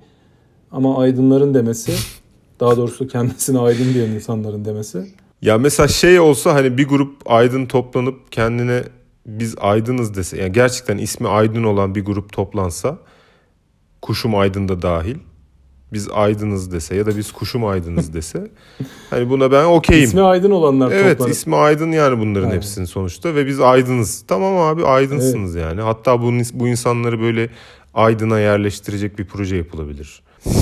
ama 0.72 0.98
aydınların 0.98 1.54
demesi 1.54 1.92
daha 2.60 2.76
doğrusu 2.76 3.08
kendisine 3.08 3.58
aydın 3.58 3.94
diyen 3.94 4.10
insanların 4.10 4.64
demesi 4.64 5.06
Ya 5.42 5.58
mesela 5.58 5.88
şey 5.88 6.20
olsa 6.20 6.54
hani 6.54 6.78
bir 6.78 6.88
grup 6.88 7.16
aydın 7.26 7.66
toplanıp 7.66 8.32
kendine 8.32 8.82
biz 9.26 9.54
aydınız 9.60 10.14
dese 10.14 10.36
yani 10.36 10.52
gerçekten 10.52 10.98
ismi 10.98 11.28
aydın 11.28 11.64
olan 11.64 11.94
bir 11.94 12.04
grup 12.04 12.32
toplansa 12.32 12.98
kuşum 14.02 14.34
aydın 14.34 14.68
da 14.68 14.82
dahil 14.82 15.16
biz 15.92 16.08
aydınız 16.12 16.72
dese 16.72 16.96
ya 16.96 17.06
da 17.06 17.16
biz 17.16 17.32
kuşum 17.32 17.64
aydınız 17.66 18.14
dese 18.14 18.50
hani 19.10 19.30
buna 19.30 19.52
ben 19.52 19.64
okeyim. 19.64 20.04
İsmi 20.04 20.22
Aydın 20.22 20.50
olanlar 20.50 20.90
Evet 20.90 21.10
toplanıp. 21.18 21.32
ismi 21.32 21.56
aydın 21.56 21.92
yani 21.92 22.20
bunların 22.20 22.46
Aynen. 22.46 22.56
hepsinin 22.56 22.86
sonuçta 22.86 23.34
ve 23.34 23.46
biz 23.46 23.60
aydınız. 23.60 24.24
Tamam 24.28 24.56
abi 24.56 24.84
aydınsınız 24.86 25.54
yani. 25.54 25.80
Hatta 25.80 26.22
bu, 26.22 26.32
bu 26.54 26.68
insanları 26.68 27.20
böyle 27.20 27.50
aydına 27.94 28.40
yerleştirecek 28.40 29.18
bir 29.18 29.26
proje 29.26 29.56
yapılabilir. 29.56 30.22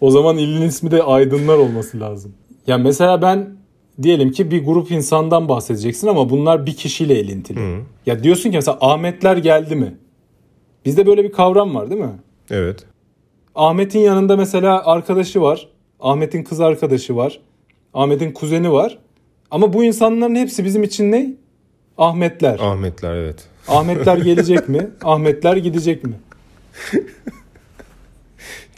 O 0.00 0.10
zaman 0.10 0.38
ilin 0.38 0.62
ismi 0.68 0.90
de 0.90 1.02
Aydınlar 1.02 1.58
olması 1.58 2.00
lazım. 2.00 2.32
Ya 2.66 2.78
mesela 2.78 3.22
ben 3.22 3.56
diyelim 4.02 4.32
ki 4.32 4.50
bir 4.50 4.64
grup 4.64 4.90
insandan 4.90 5.48
bahsedeceksin 5.48 6.06
ama 6.06 6.30
bunlar 6.30 6.66
bir 6.66 6.76
kişiyle 6.76 7.18
elintili. 7.18 7.60
Hı. 7.60 7.80
Ya 8.06 8.22
diyorsun 8.24 8.50
ki 8.50 8.56
mesela 8.56 8.78
Ahmetler 8.80 9.36
geldi 9.36 9.76
mi? 9.76 9.94
Bizde 10.84 11.06
böyle 11.06 11.24
bir 11.24 11.32
kavram 11.32 11.74
var 11.74 11.90
değil 11.90 12.00
mi? 12.00 12.12
Evet. 12.50 12.84
Ahmet'in 13.54 13.98
yanında 13.98 14.36
mesela 14.36 14.86
arkadaşı 14.86 15.40
var. 15.42 15.68
Ahmet'in 16.00 16.42
kız 16.42 16.60
arkadaşı 16.60 17.16
var. 17.16 17.40
Ahmet'in 17.94 18.32
kuzeni 18.32 18.72
var. 18.72 18.98
Ama 19.50 19.72
bu 19.72 19.84
insanların 19.84 20.34
hepsi 20.34 20.64
bizim 20.64 20.82
için 20.82 21.12
ne? 21.12 21.34
Ahmetler. 21.98 22.58
Ahmetler 22.58 23.14
evet. 23.14 23.48
Ahmetler 23.68 24.16
gelecek 24.24 24.68
mi? 24.68 24.90
Ahmetler 25.02 25.56
gidecek 25.56 26.04
mi? 26.04 26.14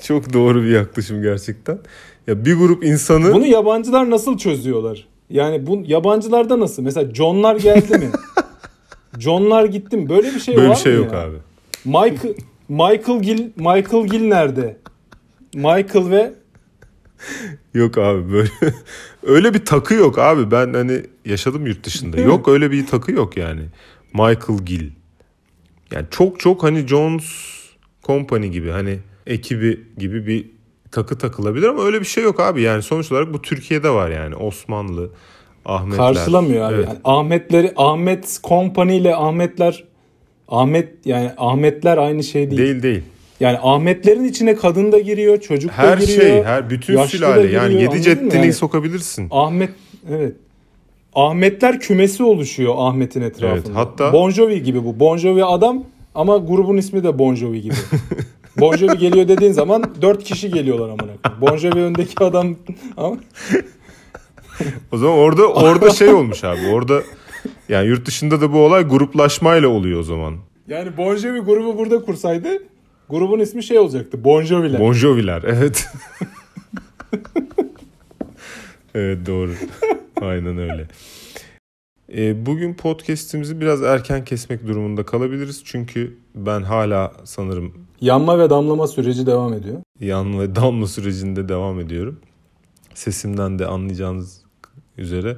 Çok 0.02 0.32
doğru 0.32 0.62
bir 0.62 0.70
yaklaşım 0.70 1.22
gerçekten. 1.22 1.78
Ya 2.26 2.44
bir 2.44 2.54
grup 2.54 2.84
insanı 2.84 3.34
Bunu 3.34 3.46
yabancılar 3.46 4.10
nasıl 4.10 4.38
çözüyorlar? 4.38 5.06
Yani 5.30 5.66
bu 5.66 5.82
yabancılarda 5.86 6.60
nasıl? 6.60 6.82
Mesela 6.82 7.14
John'lar 7.14 7.56
geldi 7.56 7.98
mi? 7.98 8.10
John'lar 9.18 9.64
gitti 9.64 9.96
mi? 9.96 10.08
Böyle 10.08 10.34
bir 10.34 10.40
şey 10.40 10.56
böyle 10.56 10.68
var 10.68 10.76
bir 10.76 10.80
şey 10.80 10.92
mı 10.92 10.98
yok 10.98 11.12
ya? 11.12 11.20
abi. 11.20 11.36
Michael 11.84 12.34
Michael 12.68 13.22
Gill 13.22 13.50
Michael 13.56 14.06
Gill 14.06 14.28
nerede? 14.28 14.76
Michael 15.54 16.10
ve 16.10 16.32
Yok 17.74 17.98
abi 17.98 18.32
böyle 18.32 18.50
öyle 19.22 19.54
bir 19.54 19.64
takı 19.64 19.94
yok 19.94 20.18
abi. 20.18 20.50
Ben 20.50 20.74
hani 20.74 21.02
yaşadım 21.24 21.66
yurt 21.66 21.84
dışında. 21.84 22.20
Yok 22.20 22.48
öyle 22.48 22.70
bir 22.70 22.86
takı 22.86 23.12
yok 23.12 23.36
yani. 23.36 23.62
Michael 24.12 24.58
Gill. 24.66 24.90
Yani 25.92 26.06
çok 26.10 26.40
çok 26.40 26.62
hani 26.62 26.86
Jones 26.86 27.24
Company 28.02 28.46
gibi 28.46 28.70
hani 28.70 28.98
ekibi 29.26 29.80
gibi 29.98 30.26
bir 30.26 30.55
takı 30.90 31.18
takılabilir 31.18 31.66
ama 31.68 31.82
öyle 31.84 32.00
bir 32.00 32.06
şey 32.06 32.24
yok 32.24 32.40
abi. 32.40 32.62
Yani 32.62 32.82
sonuç 32.82 33.12
olarak 33.12 33.32
bu 33.34 33.42
Türkiye'de 33.42 33.90
var 33.90 34.10
yani. 34.10 34.36
Osmanlı, 34.36 35.10
Ahmetler. 35.64 35.96
karşılamıyor 36.14 36.68
abi. 36.68 36.74
Evet. 36.74 36.88
Yani 36.88 36.98
Ahmetleri 37.04 37.72
Ahmet 37.76 38.38
Company 38.44 38.96
ile 38.96 39.16
Ahmetler 39.16 39.84
Ahmet 40.48 40.88
yani 41.04 41.30
Ahmetler 41.38 41.98
aynı 41.98 42.22
şey 42.24 42.50
değil. 42.50 42.60
Değil 42.62 42.82
değil. 42.82 43.02
Yani 43.40 43.58
Ahmetlerin 43.62 44.24
içine 44.24 44.54
kadın 44.56 44.92
da 44.92 44.98
giriyor, 44.98 45.40
çocuk 45.40 45.70
da 45.70 45.76
Her 45.76 45.98
giriyor. 45.98 46.20
şey, 46.20 46.42
her 46.42 46.70
bütün 46.70 46.96
da 46.96 47.06
sülale 47.06 47.42
giriyor, 47.42 47.62
yani 47.62 47.82
yedi 47.82 48.02
ceddini 48.02 48.34
Yani 48.36 48.52
sokabilirsin. 48.52 49.28
Ahmet 49.30 49.70
evet. 50.10 50.32
Ahmetler 51.14 51.80
kümesi 51.80 52.22
oluşuyor 52.22 52.74
Ahmet'in 52.78 53.20
etrafında. 53.22 53.54
Evet, 53.54 53.70
hatta- 53.74 54.12
Bon 54.12 54.30
Jovi 54.30 54.62
gibi 54.62 54.84
bu. 54.84 55.00
Bon 55.00 55.16
Jovi 55.16 55.44
adam 55.44 55.84
ama 56.14 56.36
grubun 56.36 56.76
ismi 56.76 57.04
de 57.04 57.18
Bon 57.18 57.34
Jovi 57.34 57.62
gibi. 57.62 57.74
bon 58.60 58.76
Jovi 58.76 58.98
geliyor 58.98 59.28
dediğin 59.28 59.52
zaman 59.52 59.84
dört 60.02 60.24
kişi 60.24 60.50
geliyorlar 60.50 60.84
amına 60.84 60.98
koyayım. 60.98 61.40
Bon 61.40 61.56
Jovi 61.56 61.80
öndeki 61.80 62.24
adam 62.24 62.56
ama 62.96 63.16
O 64.92 64.96
zaman 64.96 65.18
orada 65.18 65.46
orada 65.52 65.90
şey 65.90 66.08
olmuş 66.08 66.44
abi. 66.44 66.66
Orada 66.72 67.02
yani 67.68 67.88
yurt 67.88 68.06
dışında 68.06 68.40
da 68.40 68.52
bu 68.52 68.58
olay 68.58 68.82
gruplaşmayla 68.82 69.68
oluyor 69.68 70.00
o 70.00 70.02
zaman. 70.02 70.34
yani 70.68 70.96
Bon 70.96 71.16
Jovi 71.16 71.38
grubu 71.40 71.78
burada 71.78 72.04
kursaydı 72.04 72.48
grubun 73.08 73.40
ismi 73.40 73.62
şey 73.62 73.78
olacaktı. 73.78 74.24
Bon 74.24 74.42
Jovi'ler. 74.42 74.80
Bon 74.80 74.92
Jovi'ler 74.92 75.42
evet. 75.46 75.88
evet 78.94 79.26
doğru. 79.26 79.50
Aynen 80.20 80.58
öyle. 80.58 80.86
Ee, 82.14 82.46
bugün 82.46 82.74
podcast'imizi 82.74 83.60
biraz 83.60 83.82
erken 83.82 84.24
kesmek 84.24 84.66
durumunda 84.66 85.02
kalabiliriz. 85.04 85.62
Çünkü 85.64 86.18
ben 86.34 86.62
hala 86.62 87.12
sanırım 87.24 87.72
Yanma 88.00 88.38
ve 88.38 88.50
damlama 88.50 88.86
süreci 88.86 89.26
devam 89.26 89.52
ediyor. 89.54 89.80
yan 90.00 90.40
ve 90.40 90.54
damla 90.54 90.86
sürecinde 90.86 91.48
devam 91.48 91.80
ediyorum. 91.80 92.20
Sesimden 92.94 93.58
de 93.58 93.66
anlayacağınız 93.66 94.42
üzere 94.98 95.36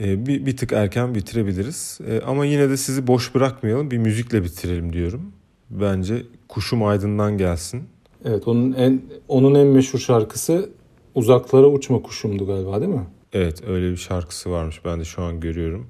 e, 0.00 0.26
bir, 0.26 0.46
bir 0.46 0.56
tık 0.56 0.72
erken 0.72 1.14
bitirebiliriz. 1.14 1.98
E, 2.08 2.20
ama 2.20 2.44
yine 2.44 2.70
de 2.70 2.76
sizi 2.76 3.06
boş 3.06 3.34
bırakmayalım. 3.34 3.90
Bir 3.90 3.98
müzikle 3.98 4.44
bitirelim 4.44 4.92
diyorum. 4.92 5.32
Bence 5.70 6.22
Kuşum 6.48 6.84
Aydın'dan 6.84 7.38
gelsin. 7.38 7.82
Evet 8.24 8.48
onun 8.48 8.72
en 8.72 9.02
onun 9.28 9.54
en 9.54 9.66
meşhur 9.66 9.98
şarkısı 9.98 10.70
Uzaklara 11.14 11.66
Uçma 11.66 12.02
Kuşumdu 12.02 12.46
galiba 12.46 12.80
değil 12.80 12.92
mi? 12.92 13.06
Evet 13.34 13.62
öyle 13.68 13.90
bir 13.90 13.96
şarkısı 13.96 14.50
varmış. 14.50 14.84
Ben 14.84 15.00
de 15.00 15.04
şu 15.04 15.22
an 15.22 15.40
görüyorum. 15.40 15.86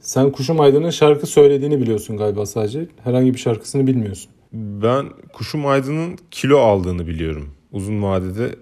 Sen 0.00 0.32
Kuşum 0.32 0.60
Aydın'ın 0.60 0.90
şarkı 0.90 1.26
söylediğini 1.26 1.80
biliyorsun 1.80 2.16
galiba 2.16 2.46
sadece. 2.46 2.86
Herhangi 3.04 3.34
bir 3.34 3.38
şarkısını 3.38 3.86
bilmiyorsun. 3.86 4.30
Ben 4.52 5.06
Kuşum 5.32 5.66
Aydın'ın 5.66 6.18
kilo 6.30 6.58
aldığını 6.58 7.06
biliyorum. 7.06 7.50
Uzun 7.72 8.02
vadede 8.02 8.54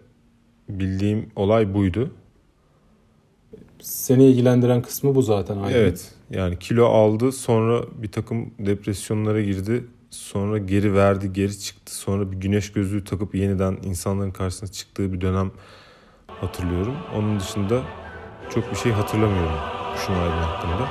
bildiğim 0.68 1.30
olay 1.36 1.74
buydu. 1.74 2.10
Seni 3.80 4.26
ilgilendiren 4.26 4.82
kısmı 4.82 5.14
bu 5.14 5.22
zaten 5.22 5.56
Aydın. 5.56 5.78
Evet 5.78 6.12
yani 6.30 6.58
kilo 6.58 6.86
aldı 6.86 7.32
sonra 7.32 7.82
bir 8.02 8.12
takım 8.12 8.50
depresyonlara 8.58 9.40
girdi. 9.40 9.84
Sonra 10.10 10.58
geri 10.58 10.94
verdi 10.94 11.32
geri 11.32 11.58
çıktı. 11.58 11.94
Sonra 11.96 12.32
bir 12.32 12.36
güneş 12.36 12.72
gözlüğü 12.72 13.04
takıp 13.04 13.34
yeniden 13.34 13.78
insanların 13.84 14.30
karşısına 14.30 14.68
çıktığı 14.68 15.12
bir 15.12 15.20
dönem 15.20 15.50
hatırlıyorum. 16.26 16.94
Onun 17.16 17.40
dışında 17.40 17.82
çok 18.54 18.70
bir 18.70 18.76
şey 18.76 18.92
hatırlamıyorum 18.92 19.58
Kuşum 19.94 20.14
Aydın 20.14 20.42
hakkında. 20.42 20.88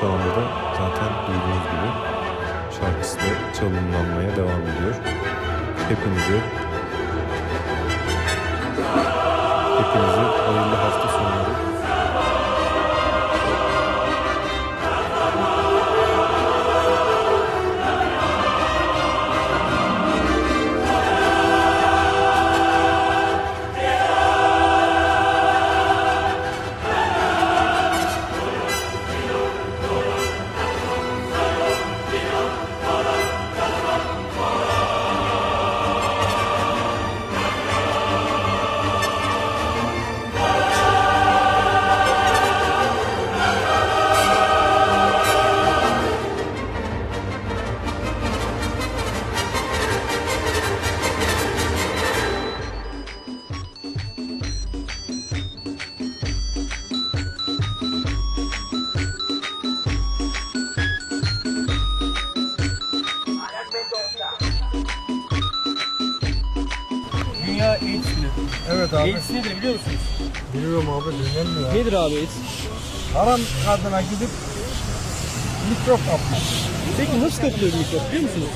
Şu 0.00 0.06
anda 0.06 0.30
da 0.36 0.44
zaten 0.72 1.10
duyduğunuz 1.26 1.64
gibi 1.72 1.90
şarkısı 2.80 3.18
da 3.18 3.52
çalınlanmaya 3.58 4.36
devam 4.36 4.62
ediyor. 4.62 4.94
Hepinize 5.88 6.38
hepinize 9.78 10.24
hayırlı 10.46 10.76
hafta 10.76 11.05
Haram 73.16 73.40
kadına 73.66 74.00
gidip 74.00 74.28
mikrop 75.70 76.00
kapmış. 76.06 76.42
Peki 76.96 77.20
nasıl 77.22 77.42
kapılıyor 77.42 77.72
bir 77.72 77.78
mikrop 77.78 78.08
biliyor 78.08 78.22
musunuz? 78.22 78.48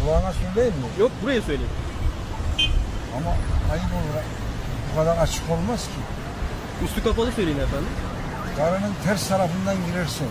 Kulağına 0.00 0.32
söyleyeyim 0.32 0.74
mi? 0.74 1.00
Yok 1.00 1.10
buraya 1.22 1.42
söyleyin. 1.42 1.70
Ama 3.16 3.30
ayıp 3.72 3.84
olur. 3.84 4.22
Bu 4.92 4.96
kadar 4.98 5.16
açık 5.18 5.50
olmaz 5.50 5.84
ki. 5.84 6.00
Üstü 6.84 7.02
kapalı 7.04 7.32
söyleyin 7.32 7.58
efendim. 7.58 7.88
Karının 8.56 8.94
ters 9.04 9.28
tarafından 9.28 9.76
girersin. 9.86 10.26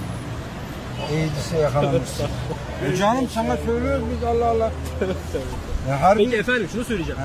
Eğdise 1.11 1.57
yakalanırsın. 1.57 2.27
e 2.85 2.95
canım 2.95 3.27
sana 3.33 3.57
söylüyoruz 3.65 4.05
biz 4.17 4.23
Allah 4.23 4.45
Allah. 4.49 4.71
Ya 5.89 6.01
harbi 6.01 6.23
Peki 6.25 6.37
efendim 6.37 6.69
şunu 6.71 6.83
söyleyeceğim. 6.85 7.21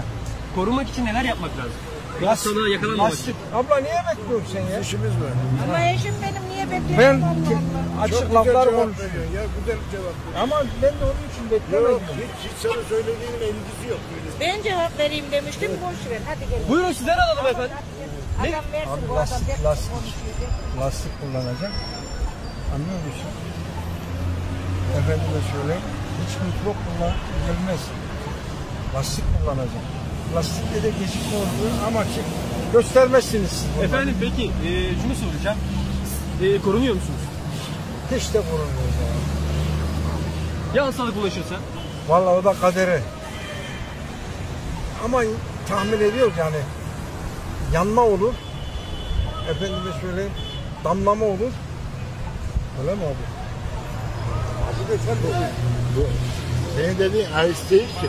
korunmak 0.54 0.88
için 0.88 1.04
neler 1.04 1.24
yapmak 1.24 1.50
lazım? 1.58 1.72
Bu 2.22 2.26
hastalığa 2.28 2.68
yakalanmamak. 2.68 3.12
Lastik. 3.12 3.36
Abla 3.54 3.76
niye 3.80 4.00
bekliyorsun 4.10 4.48
sen 4.52 4.66
ya? 4.74 4.80
İşimiz 4.80 5.10
var. 5.22 5.32
Ama 5.64 5.80
eşim 5.88 6.14
benim 6.22 6.44
niye 6.52 6.64
bekliyor? 6.70 6.98
Ben 7.00 7.20
Allah 7.20 8.02
açık 8.02 8.34
laflar 8.34 8.64
konuşuyorum. 8.70 9.34
Ya 9.36 9.42
güzel 9.58 9.78
cevap 9.92 10.16
veriyor. 10.22 10.42
Ama 10.42 10.56
ben 10.82 10.92
de 11.00 11.04
onun 11.10 11.22
için 11.30 11.42
Yok 11.42 11.52
beklemedim. 11.52 12.00
hiç, 12.22 12.50
hiç 12.50 12.56
sana 12.62 12.82
söylediğinin 12.88 13.40
ilgisi 13.50 13.84
yok. 13.90 14.00
Ben 14.40 14.62
cevap 14.62 14.98
vereyim 14.98 15.24
demiştim. 15.32 15.70
Boş 15.84 16.10
ver. 16.10 16.20
Hadi 16.28 16.50
gelin. 16.50 16.68
Buyurun 16.68 16.92
sizden 16.92 17.18
alalım 17.18 17.46
efendim. 17.46 17.76
Adam 18.40 18.64
versin 18.72 18.90
Abi 18.92 19.00
bu 19.08 19.12
adam. 19.12 19.16
lastik, 19.22 19.48
hep 19.48 19.64
lastik. 19.64 19.90
konuşuyor. 19.92 20.50
Lastik 20.80 21.12
kullanacak. 21.20 21.72
Anlıyor 22.74 22.98
musun? 23.06 23.30
Efendime 24.98 25.40
söyleyeyim. 25.52 25.86
Hiç 26.20 26.32
mikrop 26.44 26.76
kullan 26.86 27.14
gelmez. 27.46 27.82
Lastik 28.94 29.24
kullanacak. 29.40 29.84
Lastikte 30.34 30.82
de 30.82 30.90
gecikme 30.90 31.36
olduğu 31.36 31.86
amacı 31.86 32.20
göstermezsiniz. 32.72 33.64
Efendim 33.82 34.14
peki 34.20 34.44
e, 34.44 34.70
şunu 35.02 35.14
soracağım. 35.30 35.58
E, 36.42 36.58
korunuyor 36.60 36.94
musunuz? 36.94 37.20
Hiç 38.10 38.34
de 38.34 38.38
korunmuyor 38.38 38.92
ya. 39.02 39.16
Ya 40.74 40.86
hastalık 40.86 41.16
bulaşırsa? 41.16 41.54
Vallahi 42.08 42.34
o 42.34 42.44
da 42.44 42.52
kaderi. 42.52 43.00
Ama 45.04 45.22
tahmin 45.68 46.00
ediyoruz 46.00 46.34
yani. 46.38 46.56
Yanma 47.72 48.02
olur. 48.02 48.34
Efendime 49.50 50.00
söyleyeyim. 50.00 50.32
Damlama 50.84 51.24
olur. 51.24 51.52
Öyle 52.80 52.94
mi 52.94 53.02
abi? 53.02 53.26
Abi 54.66 54.92
de 54.92 54.98
sen 55.06 55.16
de. 55.16 55.50
Senin 56.76 56.98
dediğin 56.98 57.26
ice 57.26 57.70
değil 57.70 57.88
ki. 58.00 58.08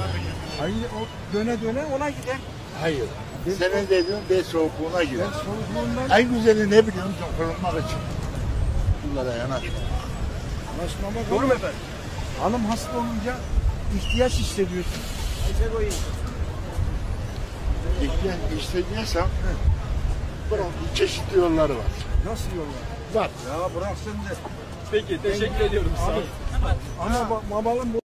Hayır 0.60 0.76
o 0.76 1.34
döne 1.34 1.62
döne 1.62 1.86
ona 1.96 2.10
gider. 2.10 2.38
Hayır. 2.82 3.04
Senin 3.60 3.88
dediğin 3.90 4.20
de 4.30 4.44
soğukluğuna 4.44 5.04
girer. 5.04 5.26
Ben 5.26 5.32
soğukluğundan 5.32 6.20
En 6.20 6.34
güzeli 6.34 6.72
ne 6.72 6.88
biliyor 6.88 7.06
musun? 7.06 7.26
Korunmak 7.38 7.86
için. 7.86 8.00
Bunlara 9.04 9.34
yanar. 9.34 9.62
ulaşmama 10.80 11.20
Doğru 11.32 11.48
mu 11.48 11.54
efendim? 11.54 11.78
Hanım 12.42 12.66
hasta 12.66 12.98
olunca 12.98 13.36
ihtiyaç 13.98 14.32
hissediyorsun. 14.34 15.02
İhtiyaç 18.02 18.38
istediyorsan 18.64 19.28
bunun 20.52 20.66
çeşitli 20.96 21.38
yolları 21.38 21.74
var. 21.78 21.86
Nasıl 22.26 22.50
yollar? 22.56 23.24
Var. 23.24 23.30
Ya 23.50 23.76
bırak 23.76 23.96
sen 24.06 24.14
de. 24.14 24.38
Peki 24.92 25.22
teşekkür 25.22 25.66
ediyorum. 25.66 25.92
Sağ 25.98 26.12
olun. 26.12 26.24
Ama 27.00 27.16
ba- 27.16 27.52
babalım 27.66 27.94
bu 27.94 28.00